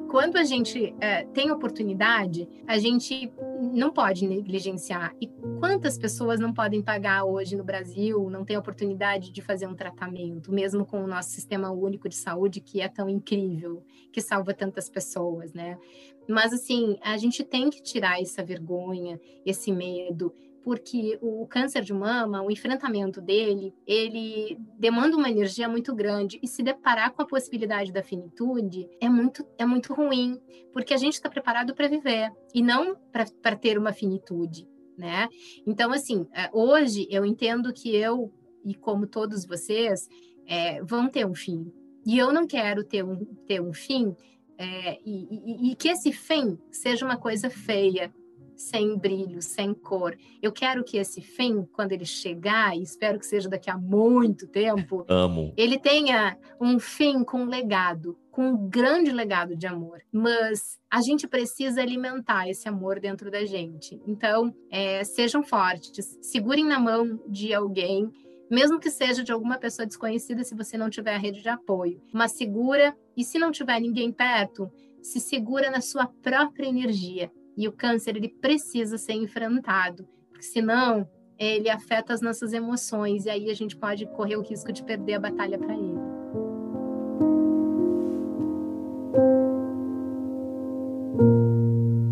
[0.09, 3.31] quando a gente é, tem oportunidade, a gente
[3.73, 5.15] não pode negligenciar.
[5.21, 5.27] E
[5.61, 10.51] quantas pessoas não podem pagar hoje no Brasil, não têm oportunidade de fazer um tratamento,
[10.51, 14.89] mesmo com o nosso sistema único de saúde, que é tão incrível, que salva tantas
[14.89, 15.79] pessoas, né?
[16.27, 20.33] Mas, assim, a gente tem que tirar essa vergonha, esse medo,
[20.69, 26.39] porque o câncer de mama, o enfrentamento dele, ele demanda uma energia muito grande.
[26.43, 30.39] E se deparar com a possibilidade da finitude é muito é muito ruim,
[30.71, 35.31] porque a gente está preparado para viver e não para ter uma finitude, né?
[35.67, 38.31] Então assim, é, hoje eu entendo que eu
[38.63, 40.07] e como todos vocês
[40.47, 41.73] é, vão ter um fim.
[42.05, 44.15] E eu não quero ter um ter um fim
[44.59, 48.13] é, e, e, e que esse fim seja uma coisa feia,
[48.59, 50.17] sem brilho, sem cor.
[50.43, 54.47] Eu quero que esse fim, quando ele chegar, e espero que seja daqui a muito
[54.49, 55.55] tempo, Amo.
[55.57, 60.03] ele tenha um fim com um legado, com um grande legado de amor.
[60.13, 64.01] Mas a gente precisa alimentar esse amor dentro da gente.
[64.07, 68.11] Então, é, sejam fortes, segurem na mão de alguém
[68.51, 72.01] mesmo que seja de alguma pessoa desconhecida, se você não tiver a rede de apoio.
[72.13, 74.71] Mas segura, e se não tiver ninguém perto,
[75.03, 77.31] se segura na sua própria energia.
[77.59, 83.31] E o câncer, ele precisa ser enfrentado, porque senão ele afeta as nossas emoções e
[83.31, 85.99] aí a gente pode correr o risco de perder a batalha para ele.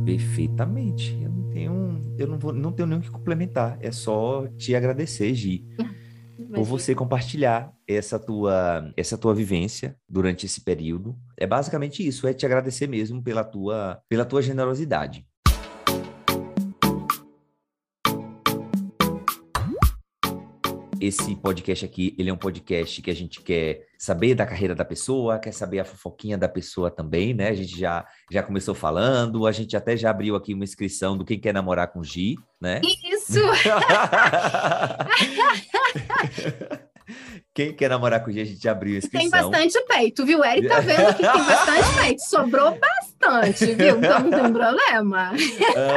[0.05, 1.17] Perfeitamente.
[1.23, 3.79] Eu não tenho, eu não vou, não tenho nem o que complementar.
[3.81, 5.65] É só te agradecer, Gi.
[6.53, 11.17] por você compartilhar essa tua, essa tua vivência durante esse período.
[11.37, 15.27] É basicamente isso, é te agradecer mesmo pela tua, pela tua generosidade.
[21.01, 24.85] Esse podcast aqui, ele é um podcast que a gente quer saber da carreira da
[24.85, 27.49] pessoa, quer saber a fofoquinha da pessoa também, né?
[27.49, 31.25] A gente já, já começou falando, a gente até já abriu aqui uma inscrição do
[31.25, 32.81] Quem Quer Namorar com Gi, né?
[32.85, 33.41] Isso!
[37.55, 39.31] Quem quer namorar com Gi, a gente abriu a inscrição.
[39.31, 40.45] Tem bastante peito, viu?
[40.45, 42.23] Eric tá vendo que tem bastante peito.
[42.23, 43.97] Sobrou bastante, viu?
[43.97, 45.33] Então não tem problema.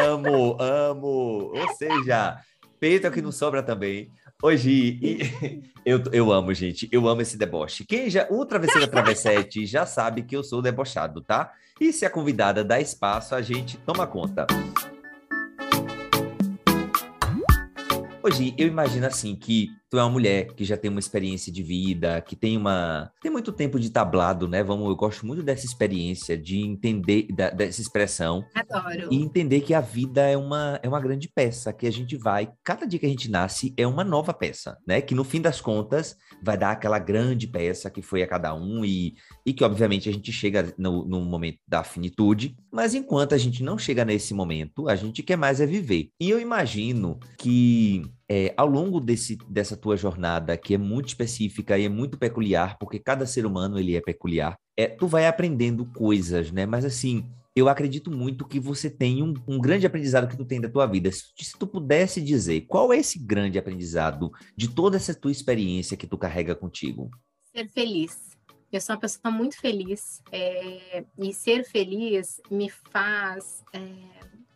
[0.07, 1.51] Amo, amo.
[1.53, 2.37] Ou seja,
[2.79, 4.09] peito é que não sobra também.
[4.41, 4.97] Hoje,
[5.85, 6.87] eu, eu amo, gente.
[6.93, 7.83] Eu amo esse deboche.
[7.83, 8.25] Quem já.
[8.29, 11.51] O Travesseiro Travessete já sabe que eu sou debochado, tá?
[11.79, 14.47] E se a convidada dá espaço, a gente toma conta.
[18.23, 21.63] Hoje, eu imagino assim que tu é uma mulher que já tem uma experiência de
[21.63, 24.63] vida, que tem uma tem muito tempo de tablado, né?
[24.63, 28.45] Vamos, eu gosto muito dessa experiência de entender da, dessa expressão.
[28.53, 29.09] Adoro.
[29.11, 32.51] E entender que a vida é uma é uma grande peça que a gente vai,
[32.63, 35.01] cada dia que a gente nasce é uma nova peça, né?
[35.01, 38.85] Que no fim das contas vai dar aquela grande peça que foi a cada um
[38.85, 39.15] e,
[39.45, 43.63] e que obviamente a gente chega no, no momento da finitude, mas enquanto a gente
[43.63, 46.09] não chega nesse momento, a gente quer mais é viver.
[46.19, 51.77] E eu imagino que é, ao longo desse, dessa tua jornada, que é muito específica
[51.77, 55.85] e é muito peculiar, porque cada ser humano ele é peculiar, é, tu vai aprendendo
[55.85, 56.65] coisas, né?
[56.65, 57.25] Mas assim,
[57.55, 60.85] eu acredito muito que você tem um, um, grande aprendizado que tu tem da tua
[60.85, 61.11] vida.
[61.11, 65.97] Se, se, tu pudesse dizer, qual é esse grande aprendizado de toda essa tua experiência
[65.97, 67.09] que tu carrega contigo?
[67.51, 68.29] Ser feliz.
[68.71, 73.81] Eu sou uma pessoa muito feliz é, e ser feliz me faz é,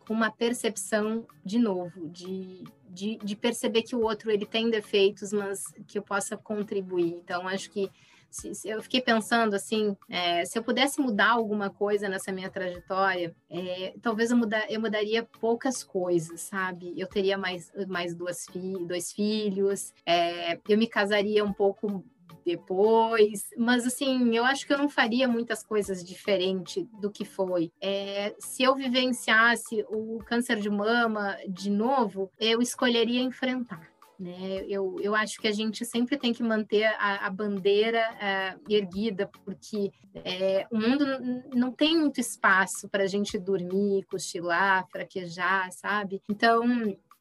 [0.08, 2.64] uma percepção de novo, de,
[2.94, 7.14] de, de, perceber que o outro ele tem defeitos, mas que eu possa contribuir.
[7.14, 7.90] Então, acho que
[8.34, 12.50] se, se eu fiquei pensando assim, é, se eu pudesse mudar alguma coisa nessa minha
[12.50, 16.94] trajetória, é, talvez eu, mudar, eu mudaria poucas coisas, sabe?
[16.98, 22.04] Eu teria mais, mais duas fi dois filhos, é, eu me casaria um pouco
[22.46, 27.72] depois, mas assim, eu acho que eu não faria muitas coisas diferente do que foi.
[27.82, 33.94] É, se eu vivenciasse o câncer de mama de novo, eu escolheria enfrentar.
[34.20, 34.64] Né?
[34.70, 39.30] Eu, eu acho que a gente sempre tem que manter a, a bandeira é, erguida,
[39.44, 41.06] porque é, o mundo
[41.54, 46.22] não tem muito espaço para a gente dormir, cochilar, fraquejar, sabe?
[46.30, 46.64] Então,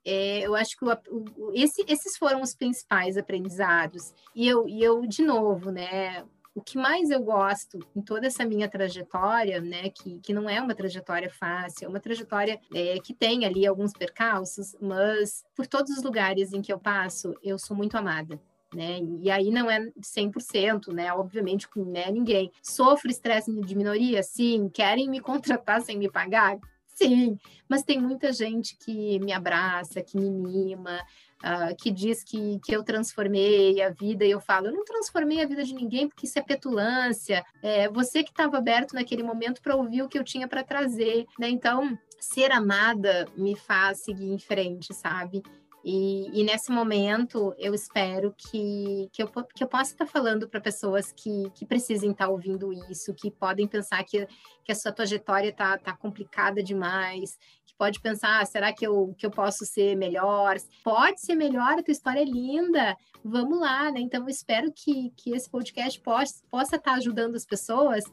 [0.04, 4.12] é, eu acho que o, o, esse, esses foram os principais aprendizados.
[4.34, 6.24] E eu, e eu, de novo, né?
[6.54, 10.60] O que mais eu gosto em toda essa minha trajetória, né, que, que não é
[10.60, 15.96] uma trajetória fácil, é uma trajetória é, que tem ali alguns percalços, mas por todos
[15.96, 18.38] os lugares em que eu passo, eu sou muito amada.
[18.74, 19.00] Né?
[19.20, 21.12] E aí não é 100%, né?
[21.12, 22.50] Obviamente, né, ninguém.
[22.62, 24.22] Sofro estresse de minoria?
[24.22, 24.68] Sim.
[24.68, 26.58] Querem me contratar sem me pagar?
[26.94, 27.38] Sim,
[27.68, 31.00] mas tem muita gente que me abraça, que me mima.
[31.42, 35.42] uh, que diz que, que eu transformei a vida, e eu falo, eu não transformei
[35.42, 37.44] a vida de ninguém, porque isso é petulância.
[37.62, 41.26] É você que estava aberto naquele momento para ouvir o que eu tinha para trazer,
[41.38, 41.48] né?
[41.48, 45.42] Então, ser amada me faz seguir em frente, sabe?
[45.84, 50.60] E, e, nesse momento, eu espero que, que, eu, que eu possa estar falando para
[50.60, 54.26] pessoas que, que precisem estar ouvindo isso, que podem pensar que,
[54.64, 59.12] que a sua trajetória está tá complicada demais, que pode pensar, ah, será que eu,
[59.18, 60.56] que eu posso ser melhor?
[60.84, 64.00] Pode ser melhor, a tua história é linda, vamos lá, né?
[64.00, 68.04] Então, eu espero que, que esse podcast possa, possa estar ajudando as pessoas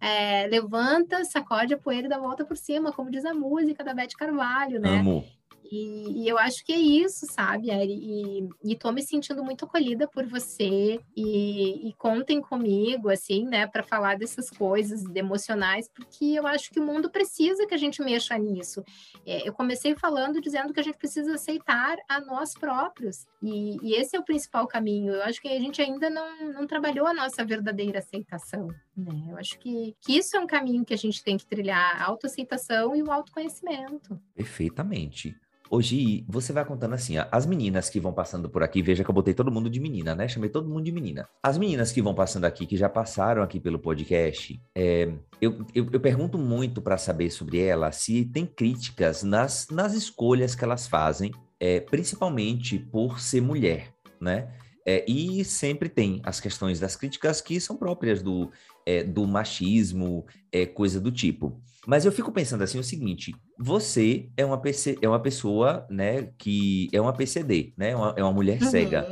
[0.00, 3.92] é, levanta, sacode a poeira e dá volta por cima, como diz a música da
[3.92, 5.00] Beth Carvalho, né?
[5.00, 5.24] Amo.
[5.70, 10.08] E, e, eu acho que é isso, sabe, E, e tô me sentindo muito acolhida
[10.08, 10.98] por você.
[11.14, 16.80] E, e contem comigo, assim, né, para falar dessas coisas emocionais, porque eu acho que
[16.80, 18.82] o mundo precisa que a gente mexa nisso.
[19.26, 23.26] É, eu comecei falando dizendo que a gente precisa aceitar a nós próprios.
[23.42, 25.12] E, e, esse é o principal caminho.
[25.12, 28.68] Eu acho que a gente ainda não, não trabalhou a nossa verdadeira aceitação.
[28.98, 29.28] Né?
[29.30, 32.04] Eu acho que, que isso é um caminho que a gente tem que trilhar: a
[32.06, 34.20] autoaceitação e o autoconhecimento.
[34.34, 35.36] Perfeitamente.
[35.70, 39.10] Hoje você vai contando assim, ó, as meninas que vão passando por aqui, veja que
[39.10, 40.26] eu botei todo mundo de menina, né?
[40.26, 41.28] Chamei todo mundo de menina.
[41.42, 45.86] As meninas que vão passando aqui, que já passaram aqui pelo podcast, é, eu, eu,
[45.92, 50.88] eu, pergunto muito para saber sobre ela se tem críticas nas, nas escolhas que elas
[50.88, 54.48] fazem, é, principalmente por ser mulher, né?
[54.90, 58.50] É, e sempre tem as questões das críticas que são próprias do,
[58.86, 61.60] é, do machismo, é, coisa do tipo.
[61.86, 66.30] Mas eu fico pensando assim o seguinte: você é uma, PC, é uma pessoa, né,
[66.38, 67.94] que é uma PCD, né?
[67.94, 68.70] Uma, é uma mulher uhum.
[68.70, 69.06] cega.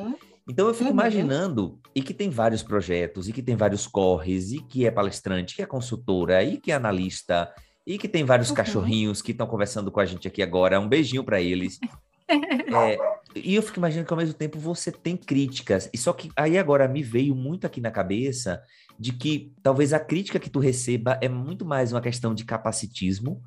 [0.49, 0.97] Então eu fico uhum.
[0.97, 5.57] imaginando, e que tem vários projetos, e que tem vários corres, e que é palestrante,
[5.57, 7.53] que é consultora, e que é analista,
[7.87, 8.57] e que tem vários uhum.
[8.57, 10.81] cachorrinhos que estão conversando com a gente aqui agora.
[10.81, 11.79] Um beijinho para eles.
[12.29, 12.99] É,
[13.35, 15.89] e eu fico imaginando que ao mesmo tempo você tem críticas.
[15.93, 18.63] E só que aí agora me veio muito aqui na cabeça
[18.99, 23.43] de que talvez a crítica que tu receba é muito mais uma questão de capacitismo,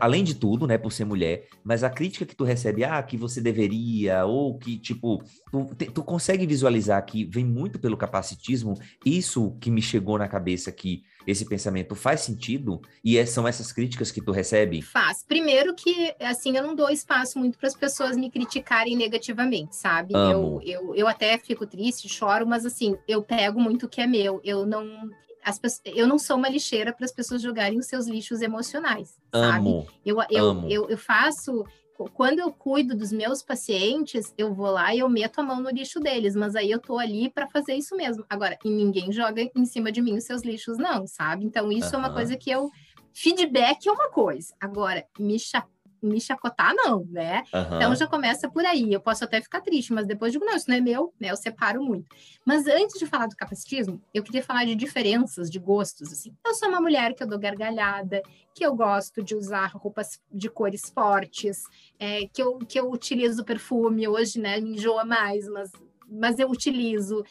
[0.00, 3.16] além de tudo, né, por ser mulher, mas a crítica que tu recebe, ah, que
[3.16, 8.74] você deveria, ou que, tipo, tu, tu consegue visualizar que vem muito pelo capacitismo,
[9.04, 12.80] isso que me chegou na cabeça que esse pensamento faz sentido?
[13.02, 14.82] E é, são essas críticas que tu recebe?
[14.82, 15.22] Faz.
[15.26, 20.14] Primeiro que, assim, eu não dou espaço muito para as pessoas me criticarem negativamente, sabe?
[20.14, 20.60] Amo.
[20.62, 24.06] Eu, eu, eu até fico triste, choro, mas assim, eu pego muito o que é
[24.06, 24.40] meu.
[24.44, 25.10] Eu não,
[25.44, 29.18] as pessoas, eu não sou uma lixeira para as pessoas jogarem os seus lixos emocionais,
[29.32, 29.98] amo, sabe?
[30.04, 30.68] Eu, eu, amo.
[30.70, 31.64] eu, eu faço
[32.12, 35.70] quando eu cuido dos meus pacientes, eu vou lá e eu meto a mão no
[35.70, 38.24] lixo deles, mas aí eu tô ali para fazer isso mesmo.
[38.28, 41.44] Agora, e ninguém joga em cima de mim os seus lixos, não, sabe?
[41.44, 41.94] Então, isso uhum.
[41.94, 42.68] é uma coisa que eu.
[43.12, 44.52] Feedback é uma coisa.
[44.60, 45.73] Agora, me chateia
[46.04, 47.42] me chacotar, não, né?
[47.52, 47.76] Uhum.
[47.76, 48.92] Então já começa por aí.
[48.92, 51.30] Eu posso até ficar triste, mas depois digo, não, isso não é meu, né?
[51.30, 52.06] Eu separo muito.
[52.44, 56.34] Mas antes de falar do capacitismo, eu queria falar de diferenças de gostos, assim.
[56.44, 58.22] Eu sou uma mulher que eu dou gargalhada,
[58.54, 61.64] que eu gosto de usar roupas de cores fortes,
[61.98, 65.72] é, que, eu, que eu utilizo perfume, hoje, né, me enjoa mais, mas,
[66.08, 67.24] mas eu utilizo.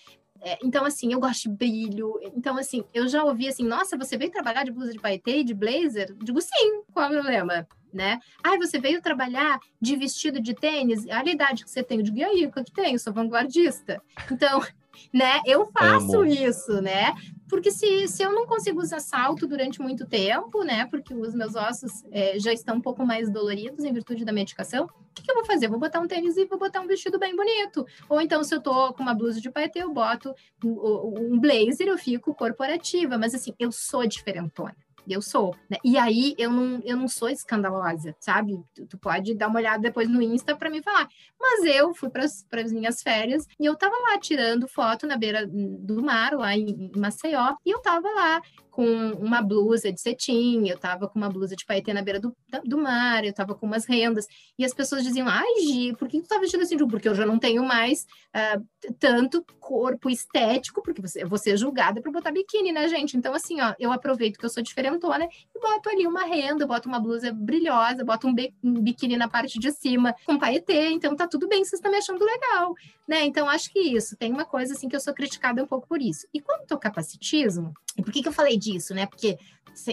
[0.45, 2.19] É, então, assim, eu gosto de brilho.
[2.35, 5.53] Então, assim, eu já ouvi assim, nossa, você veio trabalhar de blusa de paetê, de
[5.53, 6.13] blazer?
[6.21, 7.65] Digo, sim, qual é o problema?
[7.93, 8.19] Né?
[8.43, 11.05] Ah, você veio trabalhar de vestido de tênis?
[11.05, 11.99] Olha a idade que você tem.
[11.99, 12.95] Eu digo, e aí, o que eu tenho?
[12.95, 14.01] Eu sou vanguardista.
[14.31, 14.61] Então,
[15.13, 15.41] né?
[15.45, 16.25] Eu faço Amo.
[16.25, 17.13] isso, né?
[17.47, 20.87] Porque se, se eu não consigo usar salto durante muito tempo, né?
[20.87, 24.85] Porque os meus ossos é, já estão um pouco mais doloridos em virtude da medicação,
[24.85, 25.67] o que, que, eu vou fazer?
[25.67, 27.85] vou botar um tênis e vou botar um vestido bem bonito.
[28.09, 30.33] Ou então, se eu tô com uma blusa de paetê, eu boto
[30.65, 33.19] um, um blazer, eu fico corporativa.
[33.19, 34.75] Mas assim, eu sou diferentona.
[35.07, 35.77] Eu sou, né?
[35.83, 38.63] E aí eu não, eu não sou escandalosa, sabe?
[38.73, 41.07] Tu, tu pode dar uma olhada depois no Insta para me falar.
[41.39, 45.45] Mas eu fui para as minhas férias e eu tava lá tirando foto na beira
[45.47, 48.41] do mar, lá em, em Maceió, e eu tava lá
[48.73, 52.35] com uma blusa de cetim, eu tava com uma blusa de paetê na beira do,
[52.65, 54.25] do mar, eu tava com umas rendas,
[54.57, 56.75] e as pessoas diziam, ai, Gi, por que tu tá vestindo assim?
[56.75, 62.11] Porque eu já não tenho mais uh, tanto corpo estético, porque você, ser julgada para
[62.11, 63.15] botar biquíni, né, gente?
[63.15, 66.89] Então, assim, ó, eu aproveito que eu sou diferentona e boto ali uma renda, boto
[66.89, 71.27] uma blusa brilhosa, boto um, um biquíni na parte de cima com paetê, então tá
[71.27, 72.73] tudo bem, vocês estão me achando legal,
[73.07, 73.23] né?
[73.25, 76.01] Então, acho que isso, tem uma coisa, assim, que eu sou criticada um pouco por
[76.01, 76.27] isso.
[76.33, 79.05] E quanto ao capacitismo, por que, que eu falei disso, né?
[79.05, 79.37] Porque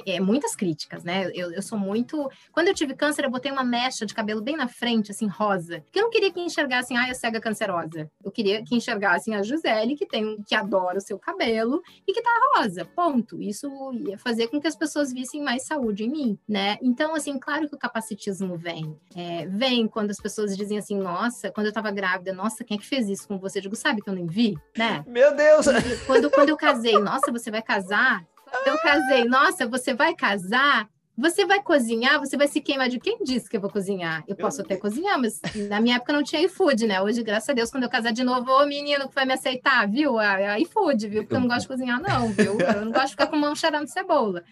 [0.06, 1.30] é, muitas críticas, né?
[1.34, 2.28] Eu, eu sou muito.
[2.52, 5.80] Quando eu tive câncer, eu botei uma mecha de cabelo bem na frente, assim, rosa.
[5.80, 8.10] Porque eu não queria que enxergassem, ah, a cega cancerosa.
[8.22, 12.22] Eu queria que enxergassem a Gisele, que tem que adora o seu cabelo e que
[12.22, 12.84] tá rosa.
[12.84, 13.40] Ponto.
[13.40, 13.68] Isso
[14.06, 16.76] ia fazer com que as pessoas vissem mais saúde em mim, né?
[16.82, 18.96] Então, assim, claro que o capacitismo vem.
[19.14, 22.80] É, vem quando as pessoas dizem assim, nossa, quando eu tava grávida, nossa, quem é
[22.80, 23.58] que fez isso com você?
[23.58, 25.04] Eu digo, sabe que eu nem vi, né?
[25.06, 25.66] Meu Deus!
[26.06, 28.24] Quando, quando eu casei, nossa, você vai casar?
[28.66, 30.88] eu casei, nossa, você vai casar?
[31.16, 32.18] Você vai cozinhar?
[32.18, 34.24] Você vai se queimar de quem disse que eu vou cozinhar?
[34.26, 35.38] Eu posso até cozinhar, mas
[35.68, 37.02] na minha época não tinha iFood, né?
[37.02, 39.86] Hoje, graças a Deus, quando eu casar de novo, ô menino que vai me aceitar,
[39.86, 40.18] viu?
[40.18, 41.22] A, iFood, viu?
[41.22, 42.56] Porque eu não gosto de cozinhar, não, viu?
[42.80, 44.42] Eu não gosto de ficar com mão cheirando cebola.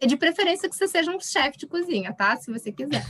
[0.00, 2.34] É de preferência que você seja um chefe de cozinha, tá?
[2.36, 3.04] Se você quiser.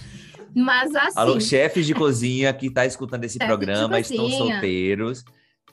[0.54, 1.18] Mas assim.
[1.18, 5.24] Alô, chefes de cozinha que tá escutando esse programa, estão solteiros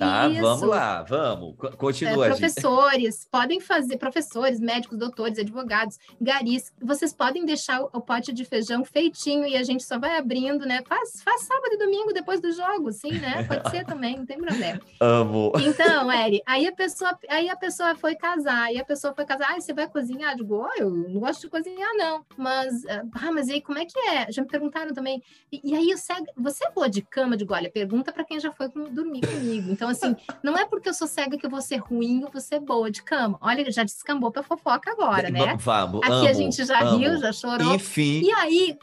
[0.02, 0.41] Tá, Isso.
[0.41, 1.56] vamos lá, vamos.
[1.78, 2.26] Continua.
[2.26, 8.43] É, professores, podem fazer, professores, médicos, doutores, advogados, garis, vocês podem deixar o pote de
[8.43, 10.82] feijão feitinho e a gente só vai abrindo, né?
[10.89, 13.43] Faz, faz sábado e domingo depois do jogo, sim, né?
[13.43, 14.82] Pode ser também, não tem problema.
[14.99, 15.52] Amo.
[15.62, 19.52] Então, Eri, aí a pessoa, aí a pessoa foi casar, aí a pessoa foi casar,
[19.52, 20.32] ah, você vai cozinhar?
[20.32, 22.26] Eu digo, oh, eu não gosto de cozinhar, não.
[22.36, 24.32] Mas, ah, mas aí como é que é?
[24.32, 25.22] Já me perguntaram também.
[25.52, 27.36] E, e aí, você, você é boa de cama?
[27.36, 29.70] Eu digo, olha, pergunta para quem já foi dormir comigo.
[29.70, 32.42] Então, assim, não é porque eu sou cega que eu vou ser ruim ou vou
[32.42, 33.38] ser boa de cama.
[33.42, 35.58] Olha, já descambou pra fofoca agora, né?
[35.58, 36.98] Vamos, Aqui amo, a gente já amo.
[36.98, 37.76] riu, já chorou.
[37.76, 38.22] Enfim.
[38.24, 38.78] E aí,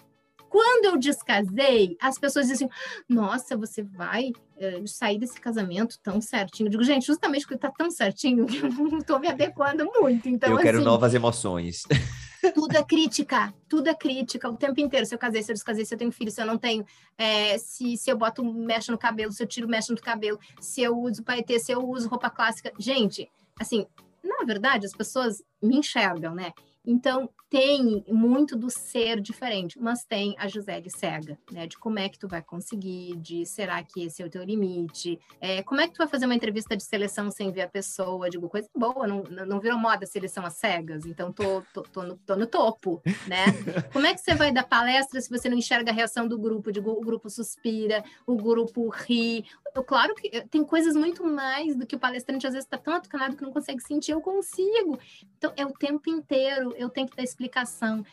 [0.49, 2.69] quando eu descasei, as pessoas dizem
[3.09, 6.67] nossa, você vai uh, sair desse casamento tão certinho.
[6.67, 10.29] Eu digo, gente, justamente porque tá tão certinho que eu não tô me adequando muito.
[10.29, 11.83] Então, eu quero assim, novas emoções.
[12.55, 15.07] tudo é crítica, tudo é crítica o tempo inteiro.
[15.07, 16.85] Se eu casei, se eu descasei, se eu tenho filho, se eu não tenho,
[17.17, 20.83] é, se, se eu boto mecha no cabelo, se eu tiro mecha no cabelo, se
[20.83, 22.73] eu uso paetê, se eu uso roupa clássica.
[22.79, 23.87] Gente, assim,
[24.23, 26.53] na verdade, as pessoas me enxergam, né?
[26.85, 31.67] Então, tem muito do ser diferente, mas tem a Gisele cega, né?
[31.67, 35.19] De como é que tu vai conseguir, de será que esse é o teu limite?
[35.41, 38.29] É, como é que tu vai fazer uma entrevista de seleção sem ver a pessoa?
[38.29, 42.17] Digo, coisa boa, não, não virou moda seleção às cegas, então tô, tô, tô, no,
[42.19, 43.47] tô no topo, né?
[43.93, 46.71] Como é que você vai dar palestra se você não enxerga a reação do grupo?
[46.71, 49.45] Digo, o grupo suspira, o grupo ri.
[49.75, 52.77] Eu, claro que eh, tem coisas muito mais do que o palestrante às vezes está
[52.77, 54.99] tão atucanado que não consegue sentir, eu consigo.
[55.37, 58.05] Então, é o tempo inteiro eu tenho que dar explicação,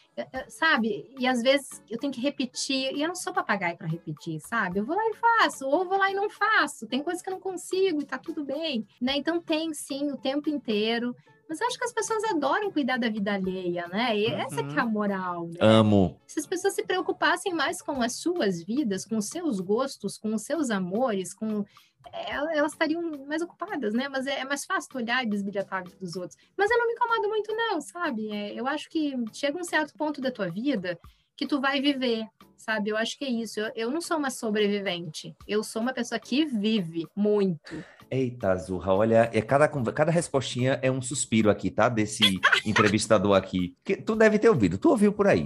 [0.47, 1.13] sabe?
[1.17, 4.79] E às vezes eu tenho que repetir, e eu não sou papagaio para repetir, sabe?
[4.79, 6.87] Eu vou lá e faço, ou vou lá e não faço.
[6.87, 9.15] Tem coisas que eu não consigo e tá tudo bem, né?
[9.15, 11.15] Então tem sim o tempo inteiro.
[11.47, 14.17] Mas eu acho que as pessoas adoram cuidar da vida alheia, né?
[14.17, 14.91] E essa que é a uhum.
[14.91, 15.47] moral.
[15.47, 15.57] Né?
[15.59, 16.19] Amo.
[16.25, 20.33] Se as pessoas se preocupassem mais com as suas vidas, com os seus gostos, com
[20.33, 21.63] os seus amores, com
[22.11, 24.07] elas estariam mais ocupadas, né?
[24.09, 25.63] Mas é, é mais fácil olhar e vida
[25.99, 26.37] dos outros.
[26.57, 28.31] Mas eu não me incomodo muito, não, sabe?
[28.31, 30.97] É, eu acho que chega um certo ponto da tua vida
[31.37, 32.25] que tu vai viver,
[32.57, 32.89] sabe?
[32.89, 33.59] Eu acho que é isso.
[33.59, 35.35] Eu, eu não sou uma sobrevivente.
[35.47, 37.83] Eu sou uma pessoa que vive muito.
[38.09, 41.89] Eita, Azurra, olha, é cada, cada respostinha é um suspiro aqui, tá?
[41.89, 43.75] Desse entrevistador aqui.
[43.83, 45.45] Que tu deve ter ouvido, tu ouviu por aí.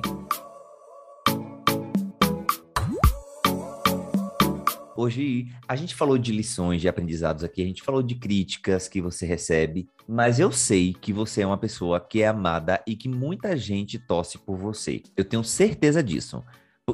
[5.01, 8.99] Hoje a gente falou de lições, de aprendizados aqui, a gente falou de críticas que
[8.99, 13.07] você recebe, mas eu sei que você é uma pessoa que é amada e que
[13.07, 15.01] muita gente torce por você.
[15.15, 16.43] Eu tenho certeza disso.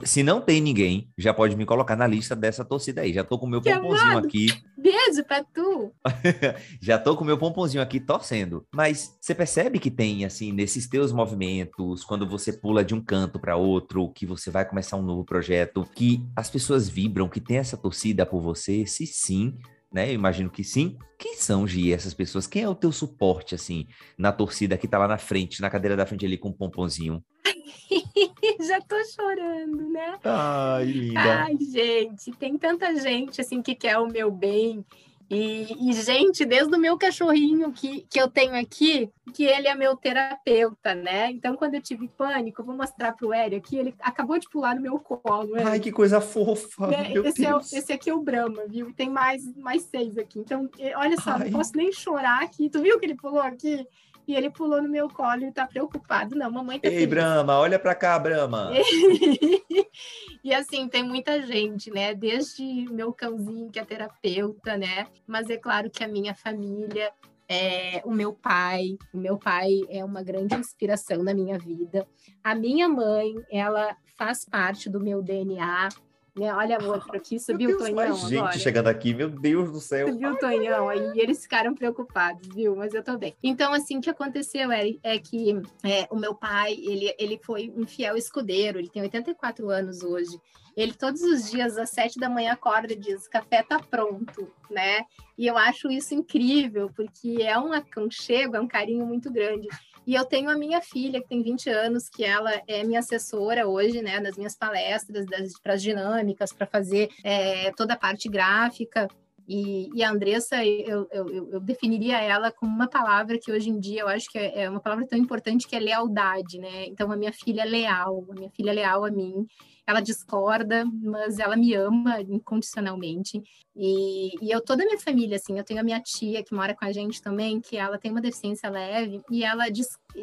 [0.04, 3.14] Se não tem ninguém, já pode me colocar na lista dessa torcida aí.
[3.14, 4.28] Já tô com o meu que pomponzinho amado.
[4.28, 4.48] aqui.
[4.78, 5.94] Beijo pra tu!
[6.82, 8.66] já tô com o meu pomponzinho aqui torcendo.
[8.74, 13.40] Mas você percebe que tem, assim, nesses teus movimentos, quando você pula de um canto
[13.40, 17.58] para outro, que você vai começar um novo projeto, que as pessoas vibram, que tem
[17.58, 18.86] essa torcida por você?
[18.86, 19.58] Se sim,
[19.92, 20.10] né?
[20.10, 20.98] Eu imagino que sim.
[21.18, 22.48] Quem são, Gi, essas pessoas?
[22.48, 25.96] Quem é o teu suporte, assim, na torcida que tá lá na frente, na cadeira
[25.96, 27.24] da frente ali com o um pomponzinho?
[28.62, 30.20] Já tô chorando, né?
[30.24, 31.44] Ai, linda.
[31.44, 34.86] Ai, gente, tem tanta gente, assim, que quer o meu bem
[35.30, 39.74] e, e, gente, desde o meu cachorrinho que, que eu tenho aqui, que ele é
[39.74, 41.32] meu terapeuta, né?
[41.32, 44.48] Então, quando eu tive pânico, eu vou mostrar para o Hélio aqui, ele acabou de
[44.48, 45.56] pular no meu colo.
[45.66, 46.88] Ai, que coisa fofa!
[46.88, 47.12] Né?
[47.14, 48.94] Esse, é, esse, aqui é o Brahma, viu?
[48.94, 50.40] Tem mais, mais seis aqui.
[50.40, 51.46] Então, olha só, Ai.
[51.46, 52.70] não posso nem chorar aqui.
[52.70, 53.86] Tu viu que ele pulou aqui?
[54.28, 56.36] E ele pulou no meu colo e tá preocupado.
[56.36, 57.10] Não, mamãe tá Ei, feliz.
[57.10, 58.72] Brahma, olha para cá, Brahma.
[60.44, 62.14] e assim, tem muita gente, né?
[62.14, 65.08] Desde meu cãozinho, que é terapeuta, né?
[65.28, 67.12] Mas é claro que a minha família,
[67.48, 72.08] é, o meu pai, o meu pai é uma grande inspiração na minha vida.
[72.44, 75.90] A minha mãe, ela faz parte do meu DNA.
[76.38, 76.54] Né?
[76.54, 78.60] Olha o outro aqui, subiu Deus, o Tonhão mais gente agora.
[78.60, 80.10] chegando aqui, meu Deus do céu.
[80.10, 82.76] Subiu o Tonhão, aí eles ficaram preocupados, viu?
[82.76, 83.34] Mas eu tô bem.
[83.42, 87.72] Então, assim, o que aconteceu é, é que é, o meu pai, ele, ele foi
[87.76, 90.38] um fiel escudeiro, ele tem 84 anos hoje.
[90.76, 95.06] Ele todos os dias, às sete da manhã, acorda e diz: café tá pronto, né?
[95.38, 99.70] E eu acho isso incrível, porque é um aconchego, é um carinho muito grande.
[100.06, 103.68] E eu tenho a minha filha, que tem 20 anos, que ela é minha assessora
[103.68, 105.26] hoje, né, nas minhas palestras,
[105.62, 109.08] para as dinâmicas, para fazer é, toda a parte gráfica.
[109.48, 113.80] E, e, a Andressa, eu, eu, eu, definiria ela como uma palavra que hoje em
[113.80, 116.88] dia eu acho que é, é uma palavra tão importante que é lealdade, né?
[116.88, 119.46] Então, a minha filha é leal, a minha filha é leal a mim
[119.88, 123.42] ela discorda, mas ela me ama incondicionalmente.
[123.76, 126.74] E, e eu, toda a minha família, assim, eu tenho a minha tia que mora
[126.74, 129.66] com a gente também, que ela tem uma deficiência leve, e ela,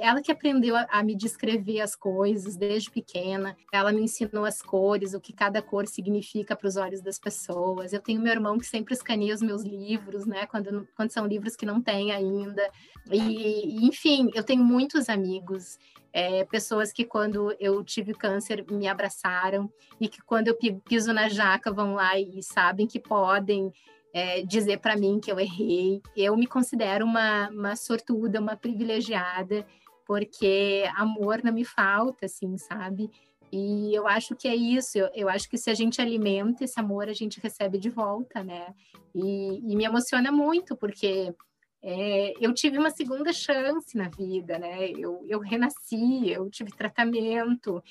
[0.01, 4.63] ela que aprendeu a, a me descrever as coisas desde pequena, ela me ensinou as
[4.63, 7.93] cores, o que cada cor significa para os olhos das pessoas.
[7.93, 11.55] Eu tenho meu irmão que sempre escaneia os meus livros, né, quando, quando são livros
[11.55, 12.69] que não tem ainda.
[13.11, 15.79] E, enfim, eu tenho muitos amigos
[16.13, 21.29] é, pessoas que quando eu tive câncer me abraçaram e que quando eu piso na
[21.29, 23.73] jaca vão lá e sabem que podem
[24.13, 26.03] é, dizer para mim que eu errei.
[26.17, 29.67] Eu me considero uma, uma sortuda, uma privilegiada,
[30.07, 33.11] porque amor não me falta, assim, sabe?
[33.51, 36.81] E eu acho que é isso, eu, eu, acho que se a gente alimenta esse
[36.81, 38.75] amor, a gente recebe de volta, né?
[39.15, 41.35] E, e me emociona muito, porque
[41.83, 44.91] é, eu tive uma segunda chance na vida, né?
[44.91, 47.83] Eu, eu renasci, eu tive tratamento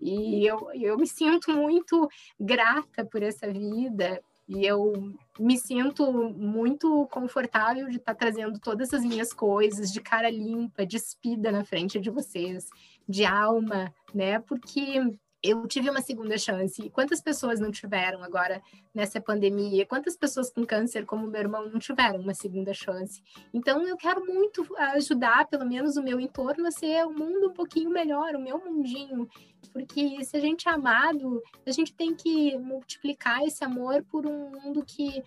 [0.00, 4.92] e eu, eu me sinto muito grata por essa vida e eu
[5.38, 11.50] me sinto muito confortável de estar trazendo todas as minhas coisas de cara limpa, despida
[11.50, 12.68] na frente de vocês,
[13.08, 14.38] de alma, né?
[14.40, 15.00] Porque
[15.42, 16.90] eu tive uma segunda chance.
[16.90, 18.60] Quantas pessoas não tiveram agora
[18.94, 19.86] nessa pandemia?
[19.86, 23.22] Quantas pessoas com câncer, como meu irmão, não tiveram uma segunda chance?
[23.52, 27.54] Então, eu quero muito ajudar, pelo menos, o meu entorno a ser um mundo um
[27.54, 29.28] pouquinho melhor, o meu mundinho.
[29.72, 34.50] Porque se a gente é amado, a gente tem que multiplicar esse amor por um
[34.50, 35.22] mundo que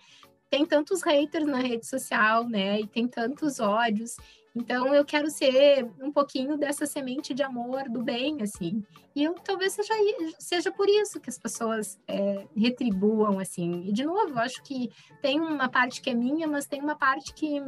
[0.48, 2.80] tem tantos haters na rede social, né?
[2.80, 4.16] E tem tantos ódios.
[4.54, 8.84] Então eu quero ser um pouquinho dessa semente de amor, do bem, assim.
[9.14, 9.94] E eu talvez seja,
[10.38, 13.88] seja por isso que as pessoas é, retribuam, assim.
[13.88, 14.90] E de novo, acho que
[15.20, 17.60] tem uma parte que é minha, mas tem uma parte que,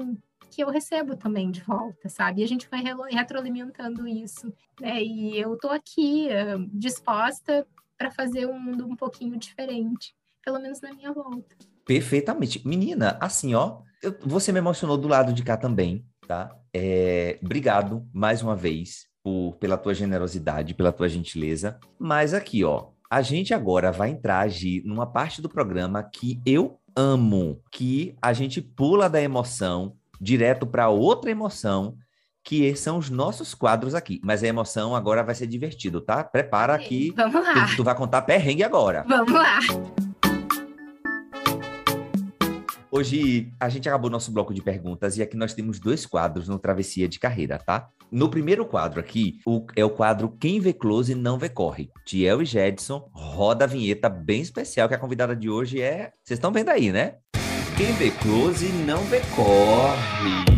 [0.51, 2.41] que eu recebo também de volta, sabe?
[2.41, 4.53] E a gente vai retroalimentando isso.
[4.80, 5.03] Né?
[5.03, 7.66] E eu tô aqui uh, disposta
[7.99, 10.14] para fazer um mundo um pouquinho diferente,
[10.45, 11.57] pelo menos na minha volta.
[11.84, 12.66] Perfeitamente.
[12.66, 16.55] Menina, assim, ó, eu, você me emocionou do lado de cá também, tá?
[16.78, 21.78] É, obrigado mais uma vez por, pela tua generosidade, pela tua gentileza.
[21.98, 26.78] Mas aqui, ó, a gente agora vai entrar agir numa parte do programa que eu
[26.94, 31.96] amo, que a gente pula da emoção direto para outra emoção,
[32.44, 34.20] que são os nossos quadros aqui.
[34.22, 36.22] Mas a emoção agora vai ser divertido, tá?
[36.22, 37.12] Prepara aqui.
[37.16, 37.66] Vamos lá.
[37.68, 39.02] Tu, tu vai contar perrengue agora.
[39.08, 39.58] Vamos lá.
[42.91, 46.59] Hoje a gente acabou nosso bloco de perguntas e aqui nós temos dois quadros no
[46.59, 47.89] Travessia de Carreira, tá?
[48.11, 51.91] No primeiro quadro aqui, o, é o quadro Quem Vê Close Não Vê Corre.
[52.05, 56.12] Tiel e Jedson roda a vinheta bem especial, que a convidada de hoje é...
[56.22, 57.16] Vocês estão vendo aí, né?
[57.76, 60.55] Quem vê close não vê corre.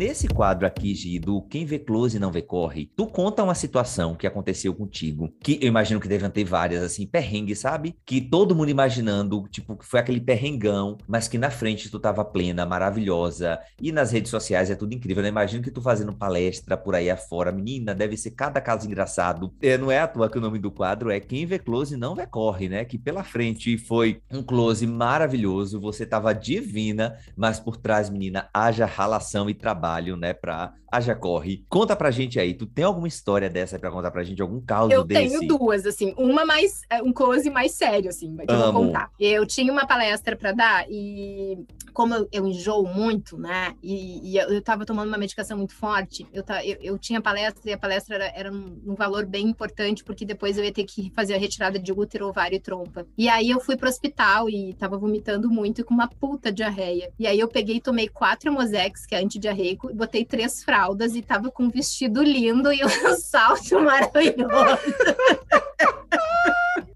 [0.00, 4.14] Nesse quadro aqui, Gi, do Quem Vê Close Não Vê Corre, tu conta uma situação
[4.14, 7.94] que aconteceu contigo, que eu imagino que devem ter várias, assim, perrengue, sabe?
[8.06, 12.24] Que todo mundo imaginando, tipo, que foi aquele perrengão, mas que na frente tu tava
[12.24, 15.28] plena, maravilhosa, e nas redes sociais é tudo incrível, né?
[15.28, 19.52] Imagino que tu fazendo palestra por aí afora, menina, deve ser cada caso engraçado.
[19.60, 22.14] É, não é à toa que o nome do quadro é Quem Vê Close Não
[22.14, 22.86] Vê Corre, né?
[22.86, 28.86] Que pela frente foi um close maravilhoso, você tava divina, mas por trás, menina, haja
[28.86, 31.64] ralação e trabalho trabalho, né, pra Haja Corre.
[31.68, 34.90] Conta pra gente aí, tu tem alguma história dessa pra contar pra gente, algum caso
[34.90, 35.34] eu desse?
[35.34, 38.86] Eu tenho duas, assim, uma mais, é, um close mais sério, assim, que eu vou
[38.86, 39.10] contar.
[39.18, 44.36] Eu tinha uma palestra pra dar e como eu, eu enjoo muito, né, e, e,
[44.38, 48.14] eu tava tomando uma medicação muito forte, eu, eu, eu tinha palestra e a palestra
[48.14, 51.38] era, era um, um, valor bem importante, porque depois eu ia ter que fazer a
[51.38, 53.06] retirada de útero, ovário e trompa.
[53.18, 57.10] E aí eu fui pro hospital e tava vomitando muito e com uma puta diarreia.
[57.18, 61.22] E aí eu peguei e tomei quatro Mosex, que é antidiarreico, botei três fraldas e
[61.22, 64.78] tava com um vestido lindo e um salto maravilhoso.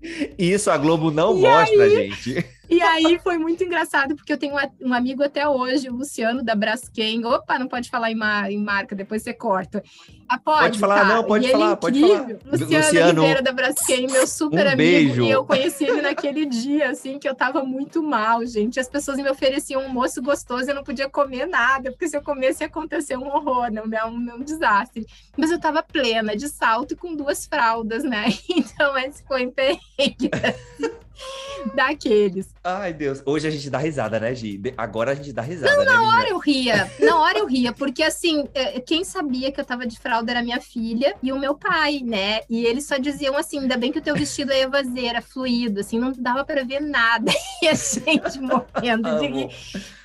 [0.38, 2.46] Isso a Globo não e mostra, aí, gente.
[2.68, 6.54] E aí foi muito engraçado, porque eu tenho um amigo até hoje, o Luciano da
[6.54, 7.24] Braskem.
[7.24, 9.82] Opa, não pode falar em, mar, em marca, depois você corta.
[10.28, 11.14] Ah, pode, pode falar, tá.
[11.14, 12.26] não, pode e falar, é pode falar.
[12.46, 14.76] Luciano, Luciano Oliveira da Braskem, meu super um amigo.
[14.76, 15.24] Beijo.
[15.24, 18.80] E eu conheci ele naquele dia, assim, que eu tava muito mal, gente.
[18.80, 22.16] As pessoas me ofereciam um moço gostoso e eu não podia comer nada, porque se
[22.16, 24.02] eu comesse ia acontecer um horror, não, né?
[24.04, 25.06] um, um desastre.
[25.36, 28.26] Mas eu tava plena, de salto e com duas fraldas, né?
[28.64, 30.30] Então esse foi um perrengue.
[30.32, 31.03] Assim.
[31.74, 32.48] Daqueles.
[32.62, 33.22] Ai, Deus.
[33.24, 34.60] Hoje a gente dá risada, né, Gi?
[34.76, 35.72] Agora a gente dá risada.
[35.72, 36.90] Não, né, na hora eu ria.
[37.00, 40.42] Na hora eu ria, porque assim, é, quem sabia que eu tava de fralda era
[40.42, 42.40] minha filha e o meu pai, né?
[42.48, 45.98] E eles só diziam assim: ainda bem que o teu vestido é evazeira, fluido, assim,
[45.98, 47.32] não dava para ver nada.
[47.62, 49.48] E a gente morrendo de rir.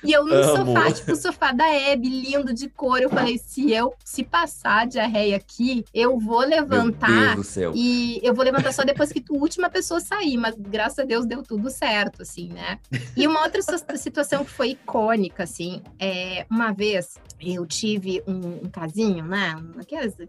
[0.02, 0.56] E eu no Amo.
[0.56, 3.02] sofá, tipo o sofá da Hebe, lindo de cor.
[3.02, 7.10] Eu falei: se eu se passar diarreia aqui, eu vou levantar.
[7.10, 7.72] Meu Deus do céu.
[7.74, 11.26] E eu vou levantar só depois que a última pessoa sair, mas graças a Deus
[11.26, 12.78] deu tudo certo, assim, né?
[13.16, 13.60] E uma outra
[13.96, 19.56] situação que foi icônica, assim, é uma vez eu tive um, um casinho, né?
[19.78, 20.26] Aquelas, né,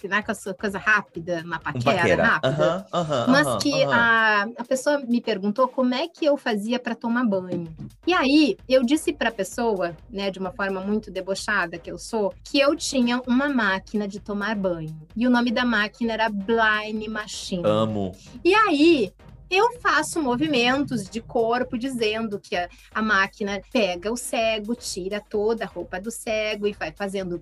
[0.58, 2.88] coisa rápida, uma paquera, um rápida.
[2.94, 6.80] Uhum, uhum, mas uhum, que a, a pessoa me perguntou como é que eu fazia
[6.80, 7.68] para tomar banho.
[8.08, 11.98] E aí eu disse para a pessoa, né, de uma forma muito debochada que eu
[11.98, 14.98] sou, que eu tinha uma máquina de tomar banho.
[15.16, 17.64] E o nome da máquina era Blind Machine.
[17.66, 18.16] Amo.
[18.44, 19.14] E aí
[19.52, 25.66] eu faço movimentos de corpo dizendo que a, a máquina pega o cego, tira toda
[25.66, 27.40] a roupa do cego e vai fazendo.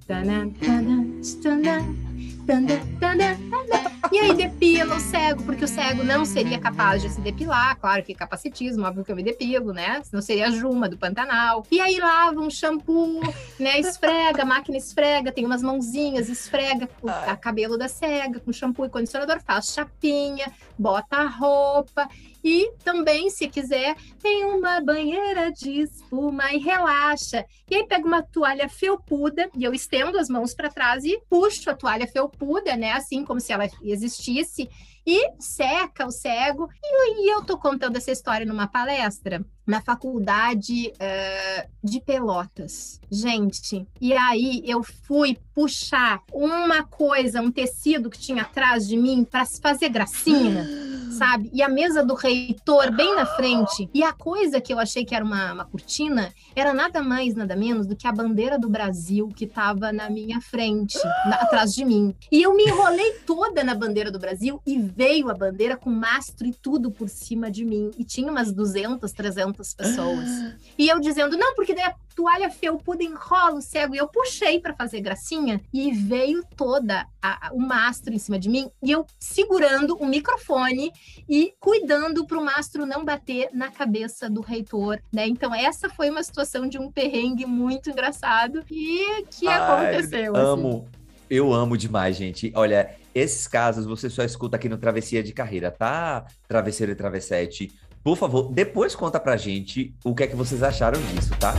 [4.11, 8.01] E aí depila o cego, porque o cego não seria capaz de se depilar, claro
[8.01, 10.01] que capacitismo, óbvio que eu me depilo, né?
[10.11, 11.63] Não seria a Juma do Pantanal.
[11.69, 13.21] E aí lava um shampoo,
[13.59, 13.80] né?
[13.80, 18.89] Esfrega, a máquina esfrega, tem umas mãozinhas, esfrega o cabelo da cega com shampoo e
[18.89, 22.09] condicionador, faz chapinha, bota a roupa
[22.43, 27.45] e também, se quiser, tem uma banheira de espuma e relaxa.
[27.69, 31.69] E aí pega uma toalha felpuda e eu estendo as mãos para trás e puxo
[31.69, 32.91] a toalha felpuda, né?
[32.91, 34.69] Assim como se ela existisse
[35.05, 36.69] e seca o cego.
[36.83, 42.99] E, eu tô contando essa história numa palestra na faculdade uh, de Pelotas.
[43.11, 49.23] Gente, e aí eu fui puxar uma coisa, um tecido que tinha atrás de mim
[49.23, 50.65] para fazer gracinha.
[51.19, 51.49] sabe?
[51.53, 53.89] E a mesa do reitor bem na frente.
[53.93, 57.55] E a coisa que eu achei que era uma, uma cortina era nada mais, nada
[57.57, 61.83] menos do que a bandeira do Brasil que estava na minha frente, na, atrás de
[61.83, 62.15] mim.
[62.31, 66.47] E eu me enrolei toda na bandeira do Brasil e veio a bandeira com mastro
[66.47, 67.91] e tudo por cima de mim.
[67.97, 70.27] E tinha umas 200, 300 pessoas.
[70.77, 73.95] E eu dizendo, não, porque daí a toalha felpuda enrola o cego.
[73.95, 78.40] E eu puxei para fazer gracinha e veio toda a, a, o mastro em cima
[78.40, 78.69] de mim.
[78.81, 80.91] E eu segurando o microfone
[81.27, 85.27] e cuidando para o mastro não bater na cabeça do reitor, né?
[85.27, 90.36] Então, essa foi uma situação de um perrengue muito engraçado e que Ai, aconteceu.
[90.36, 90.45] Assim.
[90.45, 90.69] Amo.
[90.69, 90.99] Assim.
[91.30, 92.52] Eu amo demais, gente.
[92.56, 96.26] Olha, esses casos você só escuta aqui no Travessia de Carreira, tá?
[96.48, 97.72] Travesseiro e Travessete.
[98.03, 101.53] Por favor, depois conta pra gente o que é que vocês acharam disso, tá?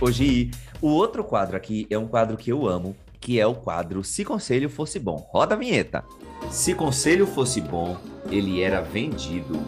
[0.00, 0.50] Hoje,
[0.80, 4.24] o outro quadro aqui é um quadro que eu amo, que é o quadro Se
[4.24, 5.26] Conselho Fosse Bom.
[5.30, 6.04] Roda a vinheta.
[6.50, 7.96] Se Conselho Fosse Bom,
[8.30, 9.62] ele era vendido.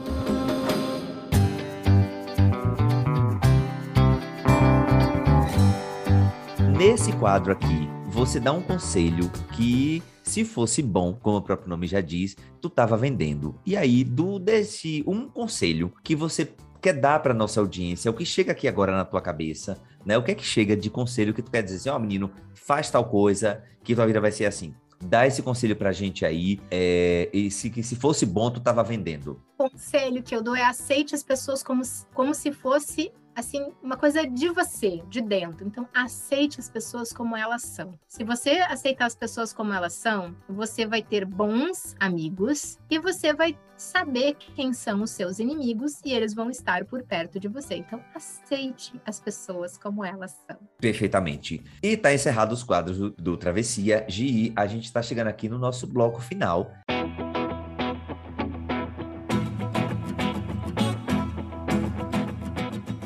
[6.77, 11.87] Nesse quadro aqui, você dá um conselho que, se fosse bom, como o próprio nome
[11.87, 13.55] já diz, tu estava vendendo.
[13.65, 18.25] E aí, do desse um conselho que você quer dar para nossa audiência, o que
[18.25, 20.19] chega aqui agora na tua cabeça, né?
[20.19, 22.31] O que é que chega de conselho que tu quer dizer assim, ó, oh, menino,
[22.55, 24.75] faz tal coisa, que tua vida vai ser assim.
[25.03, 29.43] Dá esse conselho pra gente aí, é, se, que se fosse bom, tu tava vendendo.
[29.59, 31.83] O conselho que eu dou é aceite as pessoas como,
[32.15, 35.67] como se fosse assim, uma coisa de você, de dentro.
[35.67, 37.99] Então, aceite as pessoas como elas são.
[38.07, 43.33] Se você aceitar as pessoas como elas são, você vai ter bons amigos e você
[43.33, 47.77] vai saber quem são os seus inimigos e eles vão estar por perto de você.
[47.77, 50.57] Então, aceite as pessoas como elas são.
[50.79, 51.63] Perfeitamente.
[51.83, 54.05] E tá encerrado os quadros do, do Travessia.
[54.09, 56.71] Gi, a gente está chegando aqui no nosso bloco final.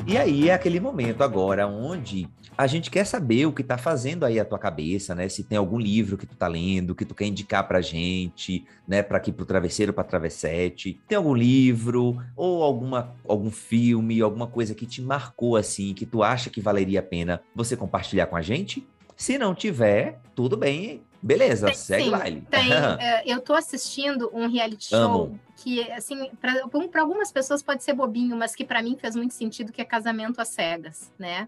[0.09, 2.27] E aí é aquele momento agora onde
[2.57, 5.29] a gente quer saber o que tá fazendo aí a tua cabeça, né?
[5.29, 9.03] Se tem algum livro que tu tá lendo, que tu quer indicar pra gente, né?
[9.03, 10.99] Para aqui pro travesseiro, pra travessete.
[11.07, 16.23] Tem algum livro ou alguma algum filme, alguma coisa que te marcou assim, que tu
[16.23, 18.87] acha que valeria a pena você compartilhar com a gente?
[19.15, 22.21] Se não tiver, tudo bem, beleza, tem, segue sim, lá.
[22.21, 27.83] Tem, uh, eu tô assistindo um reality show Amo que assim, para algumas pessoas pode
[27.83, 31.47] ser bobinho, mas que para mim fez muito sentido, que é casamento às cegas, né?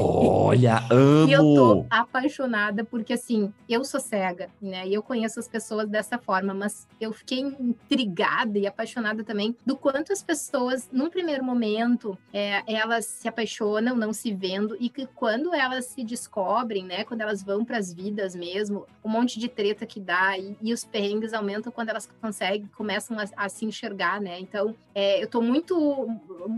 [0.00, 1.28] Olha, amo!
[1.28, 4.86] e eu tô apaixonada porque assim, eu sou cega, né?
[4.86, 9.76] E eu conheço as pessoas dessa forma, mas eu fiquei intrigada e apaixonada também do
[9.76, 15.06] quanto as pessoas, num primeiro momento, é, elas se apaixonam, não se vendo, e que
[15.06, 17.04] quando elas se descobrem, né?
[17.04, 20.72] Quando elas vão para as vidas mesmo, um monte de treta que dá e, e
[20.72, 24.38] os perrengues aumentam quando elas conseguem, começam a, a se enxergar, né?
[24.40, 26.08] Então, é, eu tô muito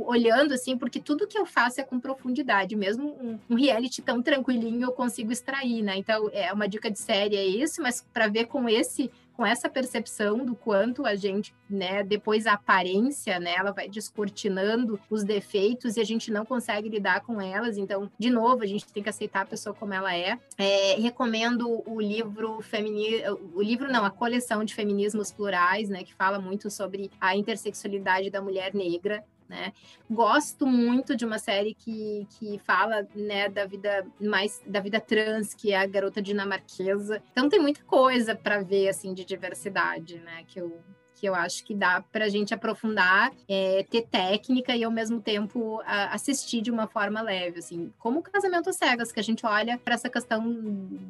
[0.00, 4.22] olhando assim, porque tudo que eu faço é com profundidade, mesmo um, um reality tão
[4.22, 5.96] tranquilinho eu consigo extrair, né?
[5.96, 9.68] Então, é uma dica de série é isso, mas para ver com esse com essa
[9.68, 15.96] percepção do quanto a gente, né, depois a aparência, né, ela vai descortinando os defeitos
[15.96, 17.76] e a gente não consegue lidar com elas.
[17.76, 20.38] Então, de novo, a gente tem que aceitar a pessoa como ela é.
[20.56, 26.14] é recomendo o livro feminino, o livro não, a coleção de feminismos plurais, né, que
[26.14, 29.72] fala muito sobre a intersexualidade da mulher negra né?
[30.10, 35.54] Gosto muito de uma série que, que fala, né, da vida mais da vida trans,
[35.54, 37.22] que é a garota dinamarquesa.
[37.32, 40.80] Então tem muita coisa para ver assim de diversidade, né, que eu
[41.16, 45.20] que eu acho que dá para a gente aprofundar, é, ter técnica e ao mesmo
[45.20, 49.44] tempo a, assistir de uma forma leve, assim, como o casamento cegas, que a gente
[49.44, 50.44] olha para essa questão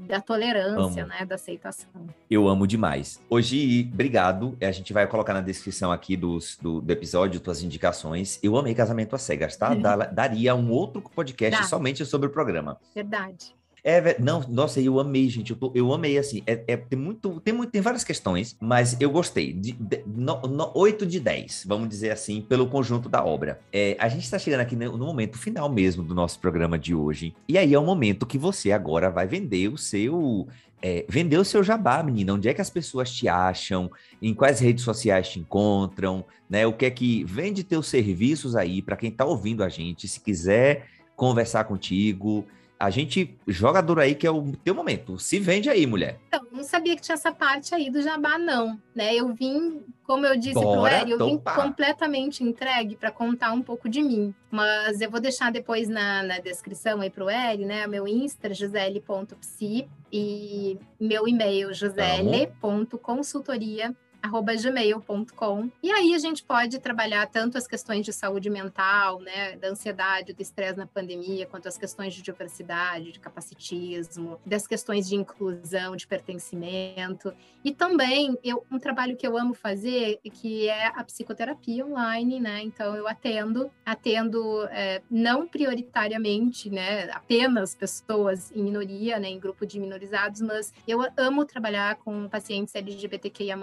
[0.06, 1.12] da tolerância, amo.
[1.12, 1.90] né, da aceitação.
[2.30, 3.20] Eu amo demais.
[3.28, 4.56] Hoje, obrigado.
[4.60, 8.38] A gente vai colocar na descrição aqui dos, do, do episódio tuas indicações.
[8.42, 9.74] Eu amei casamento às cegas, tá?
[10.12, 11.66] daria um outro podcast Dá.
[11.66, 12.78] somente sobre o programa.
[12.94, 13.54] Verdade.
[13.88, 15.52] É, não, nossa, eu amei, gente.
[15.52, 16.42] Eu, eu amei, assim.
[16.44, 19.52] É, é, tem, muito, tem, muito, tem várias questões, mas eu gostei.
[19.52, 23.60] De, de, no, no, 8 de 10, vamos dizer assim, pelo conjunto da obra.
[23.72, 26.96] É, a gente está chegando aqui no, no, momento final mesmo do nosso programa de
[26.96, 27.32] hoje.
[27.48, 30.48] E aí é o momento que você agora vai vender o seu.
[30.82, 32.34] É, vender o seu jabá, menina.
[32.34, 33.88] Onde é que as pessoas te acham?
[34.20, 36.24] Em quais redes sociais te encontram?
[36.50, 36.66] Né?
[36.66, 40.08] O que é que vende teus serviços aí para quem está ouvindo a gente?
[40.08, 42.44] Se quiser conversar contigo,
[42.78, 45.18] a gente joga duro aí que é o teu momento.
[45.18, 46.18] Se vende aí, mulher.
[46.28, 48.78] Então, não sabia que tinha essa parte aí do jabá, não.
[48.94, 49.14] Né?
[49.14, 53.62] Eu vim, como eu disse Bora pro Eri, eu vim completamente entregue para contar um
[53.62, 54.34] pouco de mim.
[54.50, 57.86] Mas eu vou deixar depois na, na descrição aí pro Eri, né?
[57.86, 63.96] Meu Insta, gisele.psi e meu e-mail, gisele.consultoria
[64.26, 65.70] gmail.com.
[65.82, 70.32] E aí a gente pode trabalhar tanto as questões de saúde mental, né, da ansiedade,
[70.32, 75.96] do estresse na pandemia, quanto as questões de diversidade, de capacitismo, das questões de inclusão,
[75.96, 77.32] de pertencimento.
[77.64, 82.62] E também eu, um trabalho que eu amo fazer, que é a psicoterapia online, né?
[82.62, 89.66] Então eu atendo, atendo é, não prioritariamente, né, apenas pessoas em minoria, né, em grupo
[89.66, 93.56] de minorizados, mas eu amo trabalhar com pacientes LGBTQIA+,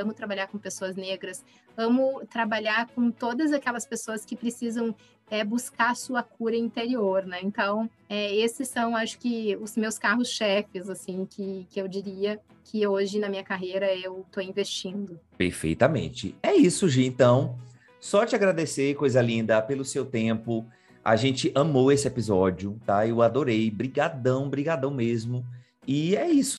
[0.00, 1.44] amo trabalhar com pessoas negras,
[1.76, 4.94] amo trabalhar com todas aquelas pessoas que precisam
[5.30, 7.38] é, buscar sua cura interior, né?
[7.42, 12.86] Então, é, esses são, acho que, os meus carros-chefes, assim, que, que eu diria que
[12.86, 15.18] hoje na minha carreira eu estou investindo.
[15.36, 16.34] Perfeitamente.
[16.42, 17.06] É isso, Gi.
[17.06, 17.58] Então,
[18.00, 20.66] só te agradecer, coisa linda, pelo seu tempo.
[21.04, 23.06] A gente amou esse episódio, tá?
[23.06, 23.70] Eu adorei.
[23.70, 25.44] Brigadão, brigadão mesmo.
[25.86, 26.46] E é isso.